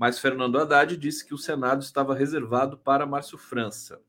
[0.00, 4.00] mas Fernando Haddad disse que o Senado estava reservado para Márcio França.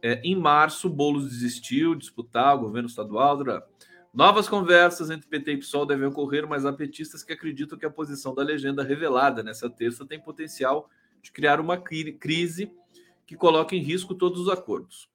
[0.00, 3.38] É, em março, Boulos desistiu de disputar o governo estadual.
[4.10, 7.90] Novas conversas entre PT e PSOL devem ocorrer, mas há petistas que acreditam que a
[7.90, 10.88] posição da legenda revelada nessa terça tem potencial
[11.20, 12.72] de criar uma crise
[13.26, 15.10] que coloque em risco todos os acordos.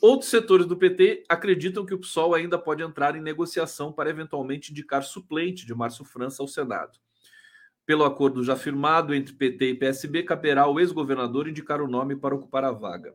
[0.00, 4.70] Outros setores do PT acreditam que o PSOL ainda pode entrar em negociação para eventualmente
[4.72, 6.98] indicar suplente de Márcio França ao Senado.
[7.88, 12.34] Pelo acordo já firmado entre PT e PSB, caberá ao ex-governador indicar o nome para
[12.34, 13.14] ocupar a vaga.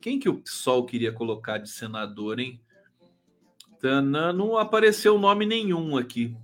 [0.00, 2.58] Quem que o PSOL queria colocar de senador, hein?
[3.78, 6.34] Tana, não apareceu nome nenhum aqui.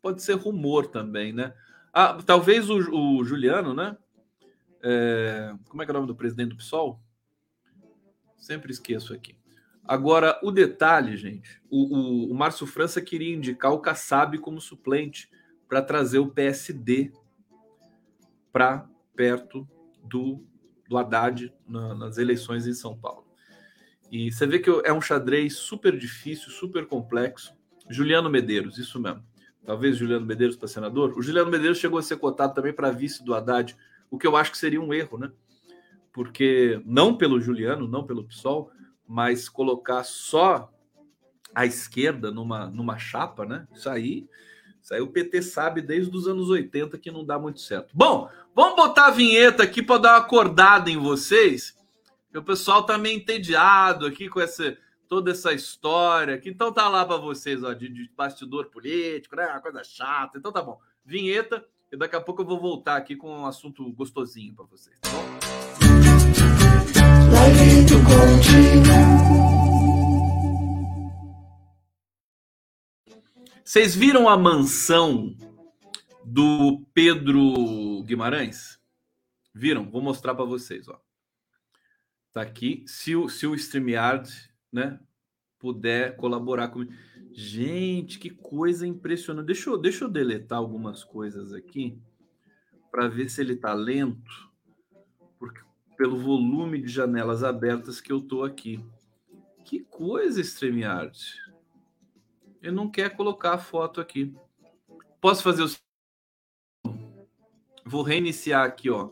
[0.00, 1.52] Pode ser rumor também, né?
[1.92, 3.94] Ah, talvez o, o Juliano, né?
[4.82, 6.98] É, como é que é o nome do presidente do PSOL?
[8.38, 9.36] Sempre esqueço aqui.
[9.84, 15.28] Agora, o detalhe, gente: o, o, o Márcio França queria indicar o Kassab como suplente
[15.72, 17.10] para trazer o PSD
[18.52, 19.66] para perto
[20.04, 20.44] do,
[20.86, 23.26] do Haddad na, nas eleições em São Paulo.
[24.10, 27.54] E você vê que é um xadrez super difícil, super complexo.
[27.88, 29.24] Juliano Medeiros, isso mesmo.
[29.64, 31.16] Talvez Juliano Medeiros para senador.
[31.16, 33.74] O Juliano Medeiros chegou a ser cotado também para vice do Haddad,
[34.10, 35.32] o que eu acho que seria um erro, né?
[36.12, 38.70] Porque não pelo Juliano, não pelo PSOL,
[39.08, 40.70] mas colocar só
[41.54, 43.66] a esquerda numa, numa chapa, né?
[43.72, 44.28] Isso aí
[44.82, 47.90] isso aí o PT sabe desde os anos 80 que não dá muito certo.
[47.94, 51.76] Bom, vamos botar a vinheta aqui para dar uma acordada em vocês.
[52.34, 54.76] o pessoal tá meio entediado aqui com essa
[55.08, 56.48] toda essa história aqui.
[56.48, 59.46] Então tá lá para vocês, ó, de, de, bastidor político, né?
[59.46, 60.38] Uma coisa chata.
[60.38, 60.80] Então tá bom.
[61.04, 64.96] Vinheta e daqui a pouco eu vou voltar aqui com um assunto gostosinho para vocês,
[65.00, 65.22] tá bom?
[73.64, 75.36] Vocês viram a mansão
[76.24, 78.80] do Pedro Guimarães?
[79.54, 79.88] Viram?
[79.88, 81.00] Vou mostrar para vocês, ó.
[82.32, 82.82] Tá aqui.
[82.88, 84.28] Se o, se o StreamYard,
[84.72, 84.98] né,
[85.60, 86.92] puder colaborar comigo.
[87.30, 89.46] Gente, que coisa impressionante.
[89.46, 91.96] Deixa eu, deixa eu deletar algumas coisas aqui
[92.90, 94.50] para ver se ele tá lento,
[95.38, 95.60] porque
[95.96, 98.84] pelo volume de janelas abertas que eu tô aqui.
[99.64, 101.16] Que coisa, StreamYard.
[102.62, 104.32] Ele não quer colocar a foto aqui.
[105.20, 106.92] Posso fazer o.
[107.84, 109.10] Vou reiniciar aqui, ó.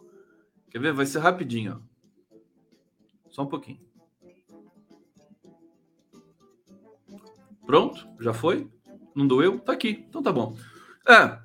[0.70, 0.92] Quer ver?
[0.92, 2.36] Vai ser rapidinho, ó.
[3.28, 3.80] Só um pouquinho.
[7.66, 8.08] Pronto?
[8.20, 8.70] Já foi?
[9.14, 9.58] Não doeu?
[9.58, 10.04] Tá aqui.
[10.08, 10.56] Então tá bom.
[11.08, 11.38] É.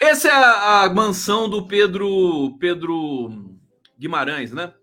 [0.00, 3.58] Essa é a, a mansão do Pedro Pedro
[3.96, 4.74] Guimarães, né?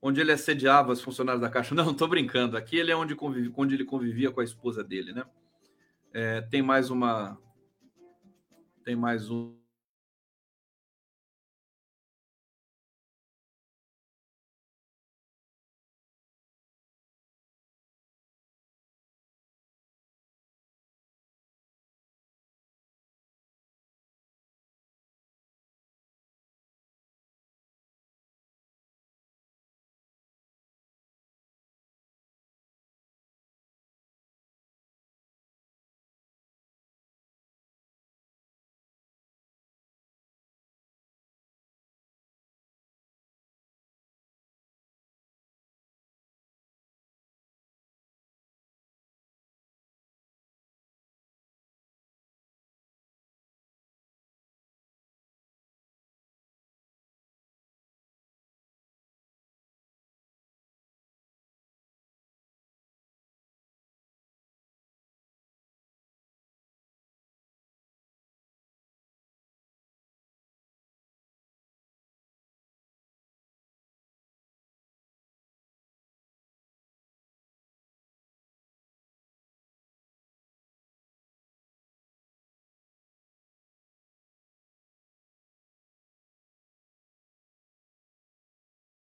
[0.00, 1.74] Onde ele assediava os funcionários da Caixa.
[1.74, 2.56] Não, tô brincando.
[2.56, 5.24] Aqui ele é onde, convive, onde ele convivia com a esposa dele, né?
[6.14, 7.38] É, tem mais uma.
[8.84, 9.61] Tem mais um.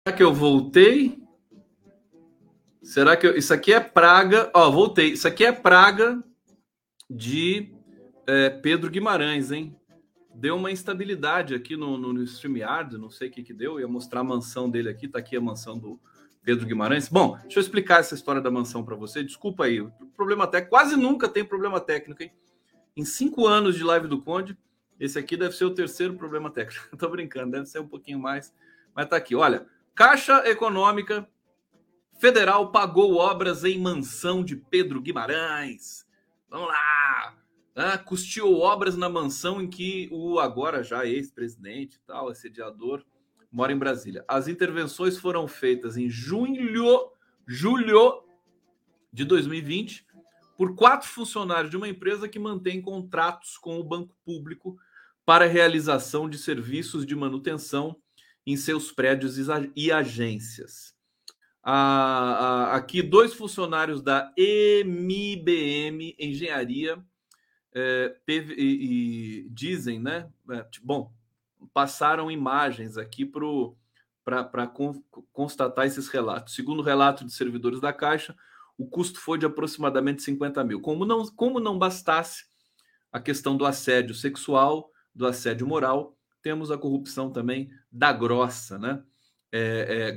[0.09, 1.21] Será que eu voltei?
[2.81, 3.37] Será que eu...
[3.37, 4.49] isso aqui é praga?
[4.55, 5.11] Ó, voltei.
[5.11, 6.23] Isso aqui é praga
[7.07, 7.71] de
[8.25, 9.75] é, Pedro Guimarães, hein?
[10.33, 13.79] Deu uma instabilidade aqui no, no, no StreamYard, não sei o que que deu.
[13.79, 15.07] ia mostrar a mansão dele aqui.
[15.07, 15.99] Tá aqui a mansão do
[16.41, 17.07] Pedro Guimarães.
[17.07, 19.23] Bom, deixa eu explicar essa história da mansão para você.
[19.23, 19.87] Desculpa aí,
[20.17, 20.71] problema técnico.
[20.71, 22.31] Quase nunca tem problema técnico, hein?
[22.97, 24.57] Em cinco anos de live do Conde,
[24.99, 26.89] esse aqui deve ser o terceiro problema técnico.
[26.97, 28.51] Tô brincando, deve ser um pouquinho mais.
[28.95, 29.67] Mas tá aqui, olha.
[29.99, 31.29] Caixa Econômica
[32.21, 36.07] Federal pagou obras em mansão de Pedro Guimarães.
[36.49, 37.37] Vamos lá!
[37.75, 43.03] Ah, custeou obras na mansão em que o agora já ex-presidente tal, assediador,
[43.51, 44.23] mora em Brasília.
[44.25, 47.11] As intervenções foram feitas em junho,
[47.45, 48.23] julho
[49.11, 50.07] de 2020
[50.57, 54.77] por quatro funcionários de uma empresa que mantém contratos com o banco público
[55.25, 57.97] para realização de serviços de manutenção
[58.51, 59.37] em seus prédios
[59.75, 60.95] e agências.
[61.61, 64.33] Ah, aqui, dois funcionários da
[64.85, 66.97] MIBM Engenharia
[67.71, 70.27] é, teve, e, e, dizem, né?
[70.49, 71.13] É, bom,
[71.71, 74.67] passaram imagens aqui para
[75.31, 76.55] constatar esses relatos.
[76.55, 78.35] Segundo o relato de servidores da Caixa,
[78.75, 80.81] o custo foi de aproximadamente 50 mil.
[80.81, 82.45] Como não, como não bastasse
[83.11, 86.17] a questão do assédio sexual, do assédio moral,
[86.49, 89.03] temos a corrupção também da grossa, né?
[89.51, 89.61] É,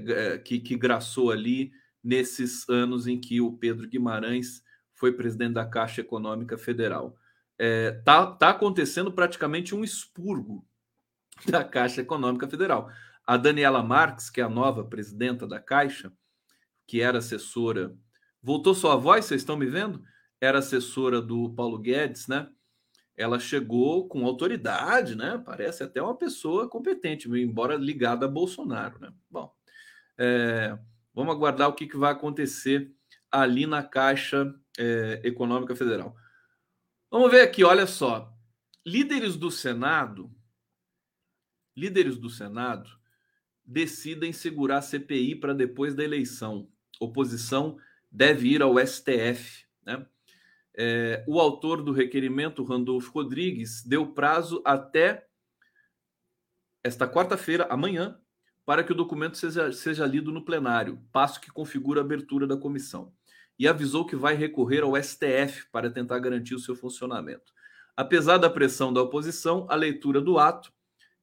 [0.06, 1.70] é, é, que, que graçou ali
[2.02, 4.62] nesses anos em que o Pedro Guimarães
[4.94, 7.14] foi presidente da Caixa Econômica Federal.
[7.58, 10.66] É, tá, tá acontecendo praticamente um expurgo
[11.46, 12.90] da Caixa Econômica Federal.
[13.26, 16.10] A Daniela Marques, que é a nova presidenta da Caixa,
[16.86, 17.94] que era assessora,
[18.42, 20.02] voltou sua voz, vocês estão me vendo?
[20.40, 22.48] Era assessora do Paulo Guedes, né?
[23.16, 25.40] Ela chegou com autoridade, né?
[25.44, 29.12] Parece até uma pessoa competente, embora ligada a Bolsonaro, né?
[29.30, 29.54] Bom,
[30.18, 30.78] é,
[31.14, 32.90] vamos aguardar o que, que vai acontecer
[33.30, 36.16] ali na Caixa é, Econômica Federal.
[37.10, 38.32] Vamos ver aqui, olha só.
[38.84, 40.34] Líderes do Senado,
[41.76, 42.90] líderes do Senado
[43.64, 46.68] decidem segurar a CPI para depois da eleição.
[47.00, 47.78] Oposição
[48.10, 50.06] deve ir ao STF, né?
[50.74, 55.26] É, o autor do requerimento, Randolfo Rodrigues, deu prazo até
[56.84, 58.18] esta quarta-feira, amanhã,
[58.64, 62.56] para que o documento seja, seja lido no plenário, passo que configura a abertura da
[62.56, 63.12] comissão.
[63.58, 67.52] E avisou que vai recorrer ao STF para tentar garantir o seu funcionamento.
[67.96, 70.72] Apesar da pressão da oposição, a leitura do ato,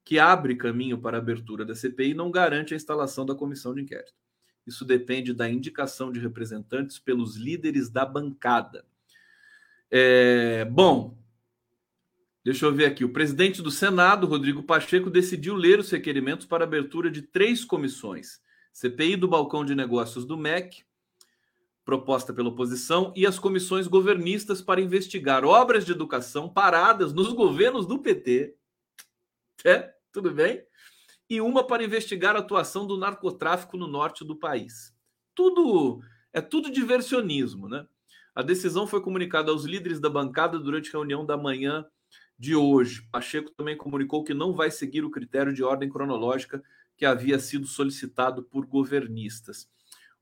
[0.05, 3.81] que abre caminho para a abertura da CPI, não garante a instalação da comissão de
[3.81, 4.13] inquérito.
[4.65, 8.85] Isso depende da indicação de representantes pelos líderes da bancada.
[9.91, 11.17] É, bom,
[12.43, 13.03] deixa eu ver aqui.
[13.03, 18.39] O presidente do Senado, Rodrigo Pacheco, decidiu ler os requerimentos para abertura de três comissões:
[18.71, 20.83] CPI do balcão de negócios do MEC,
[21.83, 27.87] proposta pela oposição, e as comissões governistas para investigar obras de educação paradas nos governos
[27.87, 28.55] do PT.
[29.65, 30.63] É, tudo bem?
[31.27, 34.93] E uma para investigar a atuação do narcotráfico no norte do país.
[35.33, 37.87] Tudo é tudo diversionismo, né?
[38.39, 41.85] A decisão foi comunicada aos líderes da bancada durante a reunião da manhã
[42.37, 43.05] de hoje.
[43.11, 46.63] Pacheco também comunicou que não vai seguir o critério de ordem cronológica
[46.95, 49.69] que havia sido solicitado por governistas.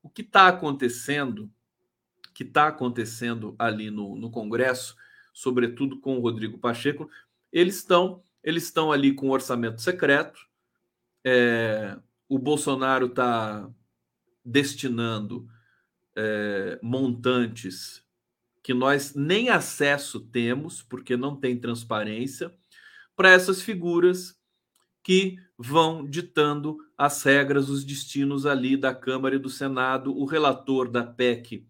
[0.01, 1.47] O que está acontecendo
[2.33, 4.95] que está acontecendo ali no, no Congresso,
[5.31, 7.07] sobretudo com o Rodrigo Pacheco,
[7.51, 10.39] eles estão eles estão ali com orçamento secreto.
[11.23, 11.95] É,
[12.27, 13.69] o Bolsonaro está
[14.43, 15.47] destinando
[16.15, 18.06] é, montantes
[18.67, 22.53] que nós nem acesso temos, porque não tem transparência,
[23.15, 24.35] para essas figuras
[25.01, 30.13] que vão ditando as regras, os destinos ali da Câmara e do Senado.
[30.13, 31.65] O relator da PEC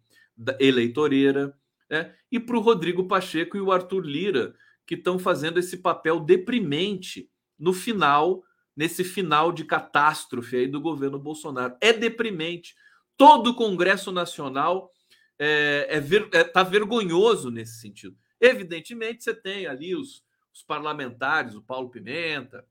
[0.60, 1.56] eleitoreira,
[1.88, 2.16] né?
[2.32, 7.30] e para o Rodrigo Pacheco e o Arthur Lira, que estão fazendo esse papel deprimente
[7.60, 8.44] no final,
[8.76, 11.78] nesse final de catástrofe aí do governo Bolsonaro.
[11.80, 12.74] É deprimente.
[13.16, 14.92] Todo o Congresso Nacional
[15.40, 18.18] é, é, ver, é tá vergonhoso nesse sentido.
[18.40, 20.24] Evidentemente, você tem ali os,
[20.54, 22.66] os parlamentares, o Paulo Pimenta,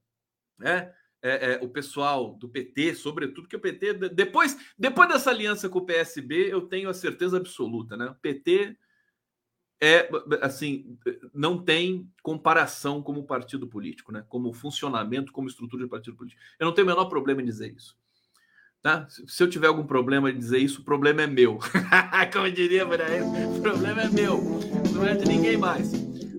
[0.59, 0.93] né?
[1.27, 5.81] é, é, o pessoal do PT, sobretudo, que o PT, depois, depois dessa aliança com
[5.81, 8.07] o PSB, eu tenho a certeza absoluta, né?
[8.07, 8.77] O PT
[9.83, 10.09] é
[10.41, 10.99] assim,
[11.35, 14.25] não tem comparação como partido político, né?
[14.29, 16.41] Como funcionamento, como estrutura de partido político.
[16.59, 17.97] Eu não tenho o menor problema em dizer isso.
[18.87, 19.05] Tá?
[19.09, 21.59] Se eu tiver algum problema em dizer isso, o problema é meu.
[22.33, 24.41] como diria por o problema é meu,
[24.95, 25.91] não é de ninguém mais.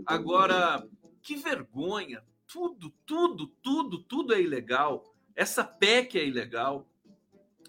[0.06, 0.82] Agora,
[1.22, 5.14] que vergonha tudo, tudo, tudo, tudo é ilegal.
[5.36, 6.88] Essa PEC é ilegal.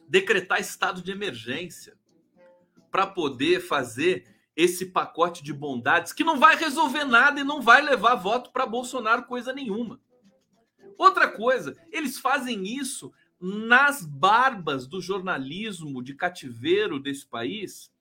[0.09, 1.99] Decretar estado de emergência
[2.89, 7.83] para poder fazer esse pacote de bondades que não vai resolver nada e não vai
[7.83, 10.01] levar voto para Bolsonaro coisa nenhuma.
[10.97, 17.93] Outra coisa, eles fazem isso nas barbas do jornalismo de cativeiro desse país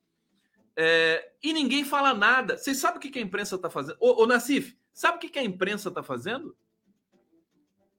[0.75, 2.57] é, e ninguém fala nada.
[2.57, 3.97] Vocês sabem o que a imprensa está fazendo?
[3.99, 6.55] Ô, ô Nassif, sabe o que a imprensa está fazendo?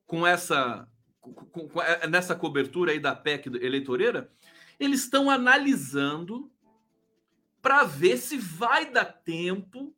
[0.08, 0.88] com essa
[1.20, 4.32] com, com, é, nessa cobertura aí da PEC eleitoreira,
[4.80, 6.50] eles estão analisando
[7.60, 9.94] para ver se vai dar tempo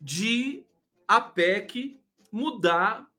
[0.00, 0.64] de
[1.08, 3.09] a PEC mudar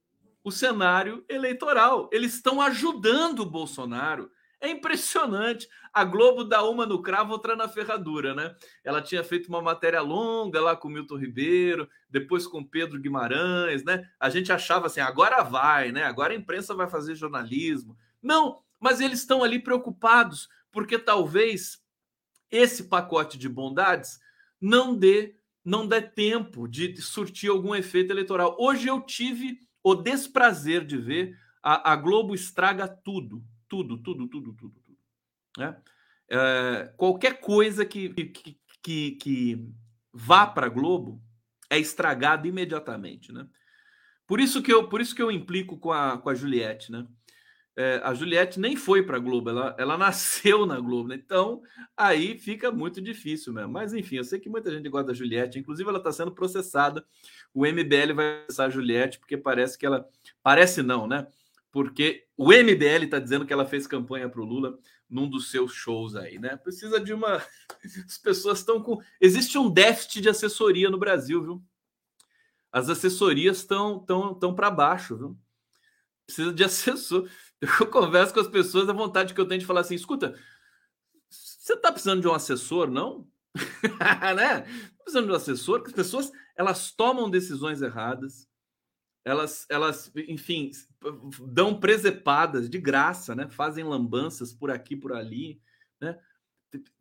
[0.43, 2.09] o cenário eleitoral.
[2.11, 4.31] Eles estão ajudando o Bolsonaro
[4.61, 5.67] é impressionante.
[5.91, 8.55] A Globo dá uma no cravo, outra na ferradura, né?
[8.83, 14.07] Ela tinha feito uma matéria longa lá com Milton Ribeiro, depois com Pedro Guimarães, né?
[14.19, 16.03] A gente achava assim, agora vai, né?
[16.03, 17.97] Agora a imprensa vai fazer jornalismo.
[18.21, 21.81] Não, mas eles estão ali preocupados, porque talvez
[22.51, 24.19] esse pacote de bondades
[24.61, 28.57] não dê não dê tempo de surtir algum efeito eleitoral.
[28.59, 34.53] Hoje eu tive o desprazer de ver a, a Globo estraga tudo tudo, tudo, tudo,
[34.53, 34.97] tudo, tudo.
[35.57, 35.81] Né?
[36.29, 39.69] É, qualquer coisa que, que, que, que
[40.11, 41.23] vá para a Globo
[41.69, 43.47] é estragada imediatamente, né?
[44.27, 47.07] Por isso que eu, por isso que eu implico com a, com a Juliette, né?
[47.75, 51.15] É, a Juliette nem foi para a Globo, ela, ela nasceu na Globo, né?
[51.15, 51.61] então
[51.95, 53.71] aí fica muito difícil mesmo.
[53.71, 57.05] Mas enfim, eu sei que muita gente gosta da Juliette, inclusive ela está sendo processada.
[57.53, 60.05] O MBL vai processar a Juliette porque parece que ela.
[60.43, 61.27] Parece não, né?
[61.71, 64.77] porque o MBL está dizendo que ela fez campanha para o Lula
[65.09, 66.57] num dos seus shows aí, né?
[66.57, 67.37] Precisa de uma.
[68.05, 69.01] As pessoas estão com.
[69.19, 71.63] Existe um déficit de assessoria no Brasil, viu?
[72.71, 75.37] As assessorias estão tão, tão para baixo, viu?
[76.25, 77.29] Precisa de assessor.
[77.61, 80.35] Eu converso com as pessoas, a vontade que eu tenho de falar assim: escuta,
[81.29, 83.27] você está precisando de um assessor, não?
[84.35, 84.61] né?
[85.03, 88.47] Precisando de um assessor, porque as pessoas elas tomam decisões erradas,
[89.23, 90.71] elas, elas, enfim,
[91.47, 93.47] dão presepadas de graça, né?
[93.49, 95.61] Fazem lambanças por aqui, por ali,
[95.99, 96.19] né?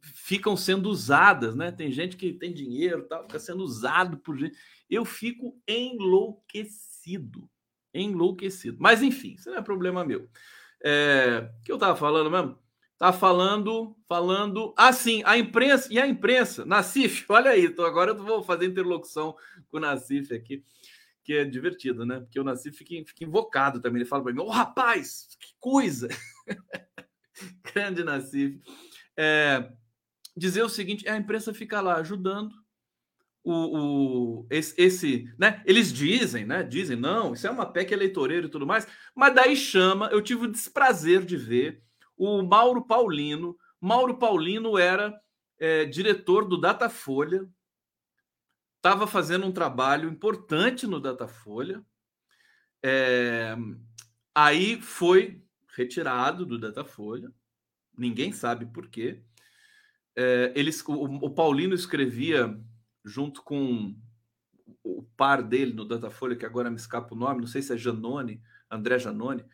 [0.00, 1.70] Ficam sendo usadas, né?
[1.72, 4.56] Tem gente que tem dinheiro, tal, fica sendo usado por gente.
[4.88, 7.48] Eu fico enlouquecido,
[7.92, 8.76] enlouquecido.
[8.80, 10.28] Mas enfim, isso não é problema meu.
[10.82, 12.58] É, que eu estava falando mesmo?
[12.98, 14.74] Tá falando, falando.
[14.76, 15.88] Ah, sim, a imprensa.
[15.90, 19.34] E a imprensa, Nassif, olha aí, tô, agora eu vou fazer interlocução
[19.68, 20.62] com o Nassif aqui,
[21.24, 22.20] que é divertido, né?
[22.20, 24.02] Porque o Nassif fica, fica invocado também.
[24.02, 26.08] Ele fala para mim: Ô oh, rapaz, que coisa!
[27.72, 28.60] Grande Nassif.
[29.16, 29.70] É,
[30.36, 32.54] dizer o seguinte: a imprensa fica lá ajudando
[33.42, 35.62] o, o esse, esse, né?
[35.64, 36.62] Eles dizem, né?
[36.62, 40.08] Dizem, não, isso é uma PEC eleitoreira e tudo mais, mas daí chama.
[40.08, 41.82] Eu tive o desprazer de ver
[42.16, 43.56] o Mauro Paulino.
[43.80, 45.18] Mauro Paulino era
[45.58, 47.48] é, diretor do Datafolha,
[48.76, 51.82] estava fazendo um trabalho importante no Datafolha.
[52.82, 53.56] É,
[54.34, 55.42] aí foi
[55.74, 57.32] retirado do Datafolha,
[57.96, 59.22] ninguém sabe por quê.
[60.16, 62.58] É, eles, o, o Paulino escrevia
[63.04, 63.94] junto com
[64.82, 67.76] o par dele no Datafolha, que agora me escapa o nome, não sei se é
[67.76, 69.44] Janone, André Janone.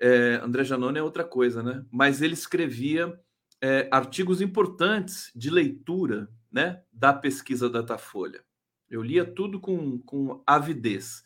[0.00, 1.84] É, André Janone é outra coisa, né?
[1.90, 3.18] Mas ele escrevia
[3.60, 8.44] é, artigos importantes de leitura né, da pesquisa Datafolha.
[8.90, 11.24] Eu lia tudo com, com avidez.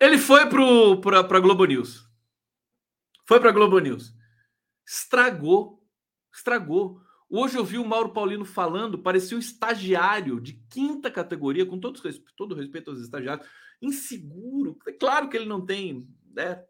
[0.00, 2.08] Ele foi para a Globo News.
[3.26, 4.14] Foi para a Globo News.
[4.86, 5.84] Estragou.
[6.32, 7.02] Estragou.
[7.28, 12.00] Hoje eu vi o Mauro Paulino falando, parecia um estagiário de quinta categoria, com todo,
[12.36, 13.46] todo respeito aos estagiários,
[13.82, 14.78] inseguro.
[14.86, 16.62] É claro que ele não tem né,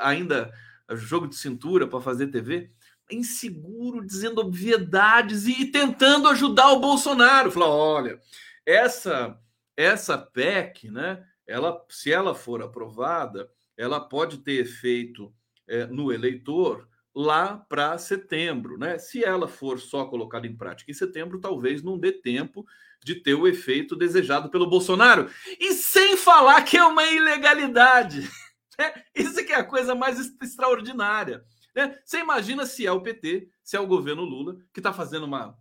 [0.00, 0.52] ainda
[0.92, 2.70] jogo de cintura para fazer TV,
[3.10, 7.50] inseguro, dizendo obviedades e, tentando ajudar o Bolsonaro.
[7.50, 8.20] Falar, olha,
[8.64, 9.38] essa
[9.76, 11.22] essa PEC, né?
[11.46, 15.32] Ela, se ela for aprovada, ela pode ter efeito
[15.68, 18.98] é, no eleitor lá para setembro, né?
[18.98, 22.66] Se ela for só colocada em prática em setembro, talvez não dê tempo
[23.02, 25.30] de ter o efeito desejado pelo Bolsonaro.
[25.58, 28.28] E sem falar que é uma ilegalidade.
[28.78, 28.92] Né?
[29.14, 31.42] Isso que é a coisa mais extraordinária.
[31.74, 31.98] Né?
[32.04, 35.58] Você imagina se é o PT, se é o governo Lula, que está fazendo uma.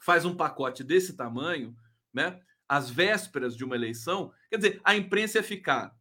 [0.00, 1.76] faz um pacote desse tamanho,
[2.14, 2.40] né?
[2.66, 5.94] Às vésperas de uma eleição, quer dizer, a imprensa ia ficar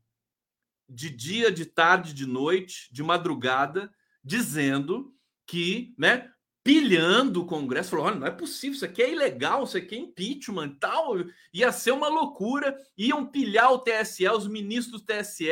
[0.87, 3.93] de dia, de tarde, de noite, de madrugada,
[4.25, 5.15] dizendo
[5.45, 9.77] que, né, pilhando o Congresso, falou: olha, não é possível, isso aqui é ilegal, isso
[9.77, 11.13] aqui é impeachment e tal.
[11.53, 15.51] Ia ser uma loucura, iam pilhar o TSE, os ministros do TSE,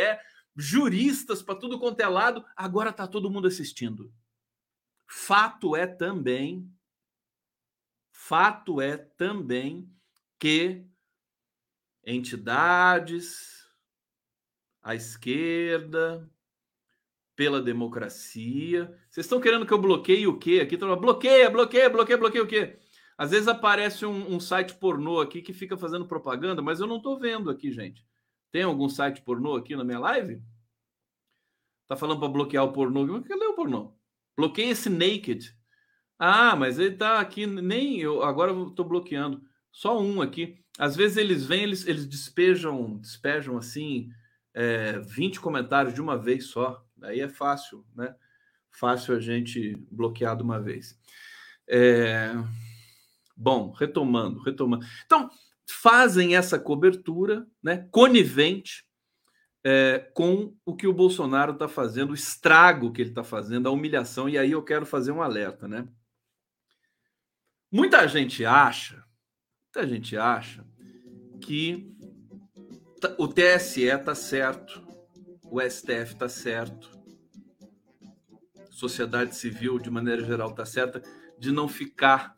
[0.56, 2.44] juristas para tudo quanto é lado.
[2.56, 4.12] Agora está todo mundo assistindo.
[5.08, 6.68] Fato é também,
[8.12, 9.88] fato é também
[10.40, 10.84] que
[12.04, 13.70] entidades,
[14.82, 16.30] a esquerda,
[17.36, 18.86] pela democracia.
[19.10, 20.60] Vocês estão querendo que eu bloqueie o quê?
[20.62, 22.78] Aqui tô bloqueia, bloqueia, bloqueia, bloqueia o quê?
[23.18, 26.98] Às vezes aparece um, um, site pornô aqui que fica fazendo propaganda, mas eu não
[26.98, 28.06] estou vendo aqui, gente.
[28.52, 30.42] Tem algum site pornô aqui na minha live?
[31.88, 33.22] Tá falando para bloquear o pornô?
[33.24, 33.94] Cadê o pornô?
[34.36, 35.56] Bloqueia esse naked.
[36.18, 38.24] Ah, mas ele tá aqui, nem eu.
[38.24, 39.42] Agora eu tô bloqueando.
[39.72, 40.64] Só um aqui.
[40.78, 44.10] Às vezes eles vêm, eles, eles despejam, despejam assim,
[44.54, 46.84] é, 20 comentários de uma vez só.
[47.04, 48.16] Aí é fácil, né?
[48.72, 51.00] Fácil a gente bloquear de uma vez.
[51.68, 52.32] É...
[53.36, 54.86] Bom, retomando, retomando.
[55.06, 55.30] Então,
[55.68, 58.86] fazem essa cobertura, né, conivente
[59.64, 63.72] é, com o que o Bolsonaro está fazendo, o estrago que ele está fazendo, a
[63.72, 64.28] humilhação.
[64.28, 65.88] E aí eu quero fazer um alerta, né?
[67.72, 69.04] Muita gente acha,
[69.66, 70.64] muita gente acha
[71.42, 71.92] que
[73.18, 74.86] o TSE está certo,
[75.44, 76.93] o STF está certo,
[78.74, 81.02] sociedade civil de maneira geral está certa
[81.38, 82.36] de não ficar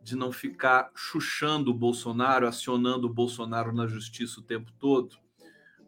[0.00, 5.18] de não ficar chuchando o Bolsonaro, acionando o Bolsonaro na justiça o tempo todo,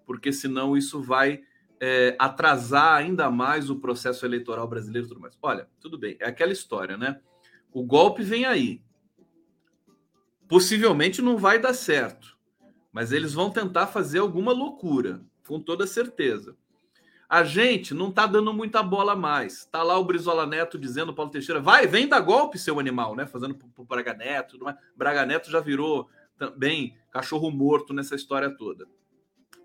[0.05, 1.43] porque senão isso vai
[1.81, 5.39] é, atrasar ainda mais o processo eleitoral brasileiro e tudo mais.
[5.41, 7.19] Olha, tudo bem, é aquela história, né?
[7.73, 8.83] O golpe vem aí.
[10.47, 12.37] Possivelmente não vai dar certo,
[12.93, 16.59] mas eles vão tentar fazer alguma loucura, com toda certeza.
[17.31, 19.65] A gente não tá dando muita bola mais.
[19.65, 23.25] Tá lá o Brizola Neto dizendo, Paulo Teixeira, vai, vem dar golpe, seu animal, né?
[23.25, 24.77] Fazendo pro, Braga Neto, tudo mais.
[24.97, 28.85] Braga Neto já virou também cachorro morto nessa história toda.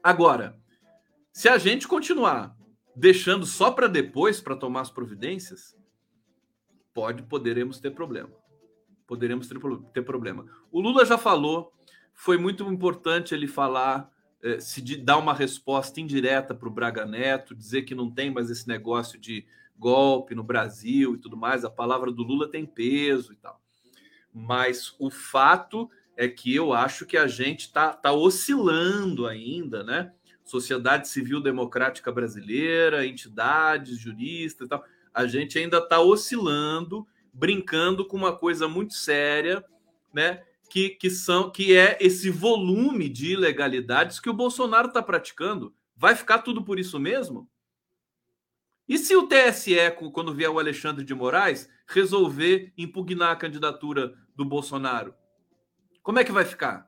[0.03, 0.55] Agora,
[1.34, 2.55] se a gente continuar
[2.95, 5.76] deixando só para depois para tomar as providências,
[6.93, 8.30] pode poderemos ter problema.
[9.07, 9.57] Poderemos ter,
[9.91, 10.45] ter problema.
[10.72, 11.74] O Lula já falou,
[12.13, 14.14] foi muito importante ele falar
[14.60, 18.68] se dar uma resposta indireta para o Braga Neto, dizer que não tem mais esse
[18.68, 19.46] negócio de
[19.78, 21.66] golpe no Brasil e tudo mais.
[21.66, 23.60] A palavra do Lula tem peso e tal.
[24.34, 30.12] Mas o fato é que eu acho que a gente está tá oscilando ainda, né?
[30.46, 38.16] sociedade civil democrática brasileira, entidades, juristas e tal, a gente ainda está oscilando, brincando com
[38.16, 39.66] uma coisa muito séria,
[40.14, 40.43] né?
[40.70, 45.74] Que, que são que é esse volume de ilegalidades que o Bolsonaro está praticando.
[45.95, 47.49] Vai ficar tudo por isso mesmo?
[48.88, 49.76] E se o TSE,
[50.13, 55.16] quando vier o Alexandre de Moraes, resolver impugnar a candidatura do Bolsonaro?
[56.03, 56.88] Como é que vai ficar?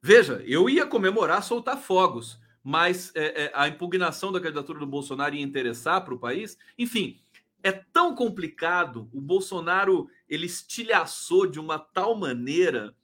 [0.00, 5.34] Veja, eu ia comemorar soltar fogos, mas é, é, a impugnação da candidatura do Bolsonaro
[5.34, 6.56] ia interessar para o país.
[6.78, 7.20] Enfim,
[7.62, 9.08] é tão complicado.
[9.12, 12.94] O Bolsonaro ele estilhaçou de uma tal maneira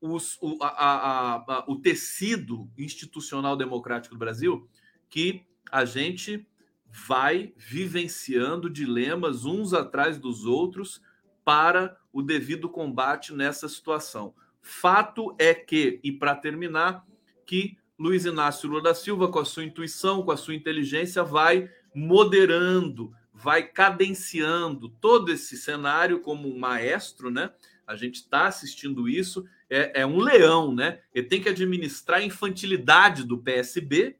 [0.00, 4.68] os, o, a, a, a, o tecido institucional democrático do Brasil
[5.08, 6.46] que a gente
[6.88, 11.02] vai vivenciando dilemas uns atrás dos outros
[11.44, 14.34] para o devido combate nessa situação.
[14.60, 17.06] Fato é que, e para terminar,
[17.44, 21.70] que Luiz Inácio Lula da Silva, com a sua intuição, com a sua inteligência, vai
[21.94, 27.50] moderando, vai cadenciando todo esse cenário como um maestro, né?
[27.86, 31.00] A gente está assistindo isso, é, é, um leão, né?
[31.14, 34.16] Ele tem que administrar a infantilidade do PSB,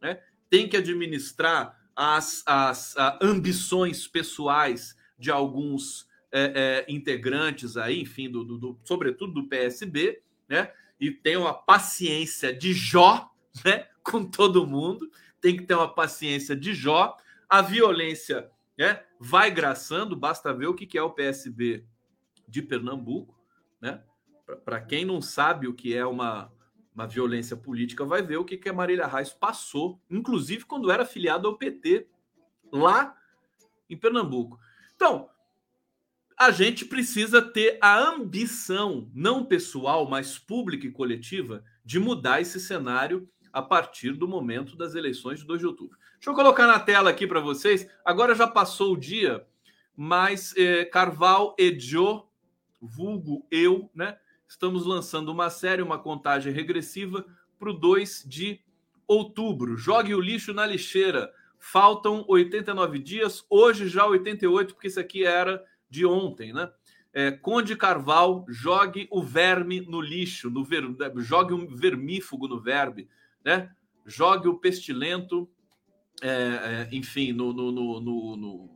[0.00, 0.20] né?
[0.48, 8.44] tem que administrar as, as ambições pessoais de alguns é, é, integrantes aí, enfim, do,
[8.44, 10.70] do, do, sobretudo do PSB, né?
[10.98, 13.30] E tem uma paciência de Jó,
[13.64, 13.86] né?
[14.02, 15.10] Com todo mundo,
[15.40, 17.16] tem que ter uma paciência de Jó.
[17.48, 18.48] A violência
[18.80, 21.84] né, vai graçando, basta ver o que é o PSB
[22.48, 23.38] de Pernambuco,
[23.78, 24.02] né?
[24.64, 26.50] Para quem não sabe o que é uma,
[26.94, 31.04] uma violência política, vai ver o que, que a Marília Reis passou, inclusive quando era
[31.04, 32.08] filiado ao PT,
[32.72, 33.14] lá
[33.88, 34.58] em Pernambuco.
[34.96, 35.28] Então,
[36.34, 42.58] a gente precisa ter a ambição, não pessoal, mas pública e coletiva, de mudar esse
[42.58, 45.98] cenário a partir do momento das eleições de 2 de outubro.
[46.14, 47.88] Deixa eu colocar na tela aqui para vocês.
[48.04, 49.46] Agora já passou o dia,
[49.96, 52.22] mas eh, Carval e Joe,
[52.80, 54.16] vulgo eu, né?
[54.46, 57.24] Estamos lançando uma série, uma contagem regressiva
[57.58, 58.60] para o 2 de
[59.06, 59.76] outubro.
[59.76, 61.32] Jogue o lixo na lixeira.
[61.58, 66.70] Faltam 89 dias, hoje já 88, porque isso aqui era de ontem, né?
[67.12, 70.84] É, Conde Carval, jogue o verme no lixo, no ver,
[71.16, 73.08] jogue um vermífugo no verbe,
[73.44, 73.70] né?
[74.06, 75.48] Jogue o pestilento,
[76.22, 78.70] é, é, enfim, no, no, no, no,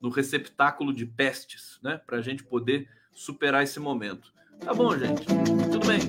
[0.00, 2.00] no receptáculo de pestes, né?
[2.06, 4.32] Para a gente poder superar esse momento.
[4.60, 5.26] Tá bom, gente?
[5.70, 6.00] Tudo bem.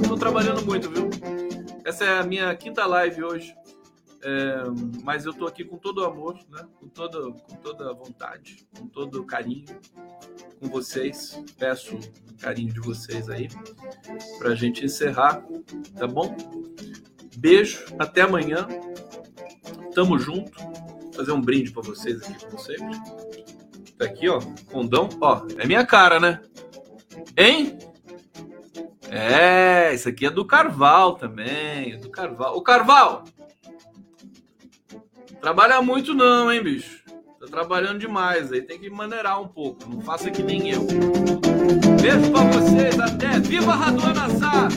[0.00, 1.08] Estou trabalhando muito, viu?
[1.84, 3.54] Essa é a minha quinta live hoje.
[4.22, 4.62] É,
[5.02, 6.66] mas eu estou aqui com todo o amor, né?
[6.80, 9.66] com, toda, com toda a vontade, com todo o carinho
[10.58, 11.42] com vocês.
[11.58, 13.48] Peço o carinho de vocês aí
[14.38, 15.44] para a gente encerrar,
[15.96, 16.34] tá bom?
[17.36, 18.66] Beijo, até amanhã.
[19.94, 20.58] Tamo junto.
[20.58, 22.96] Vou fazer um brinde para vocês aqui, como sempre.
[23.98, 25.08] Tá aqui, ó, condão.
[25.20, 26.40] Ó, é minha cara, né?
[27.36, 27.78] Hein?
[29.08, 31.92] É, isso aqui é do Carval também.
[31.92, 32.56] É do Carval.
[32.56, 33.24] O Carval!
[35.40, 37.04] Trabalha muito não, hein, bicho?
[37.38, 39.88] Tá trabalhando demais aí, tem que maneirar um pouco.
[39.88, 40.86] Não faça que nem eu.
[42.00, 43.38] Beijo pra vocês, até.
[43.38, 44.68] Viva Raduan Assar!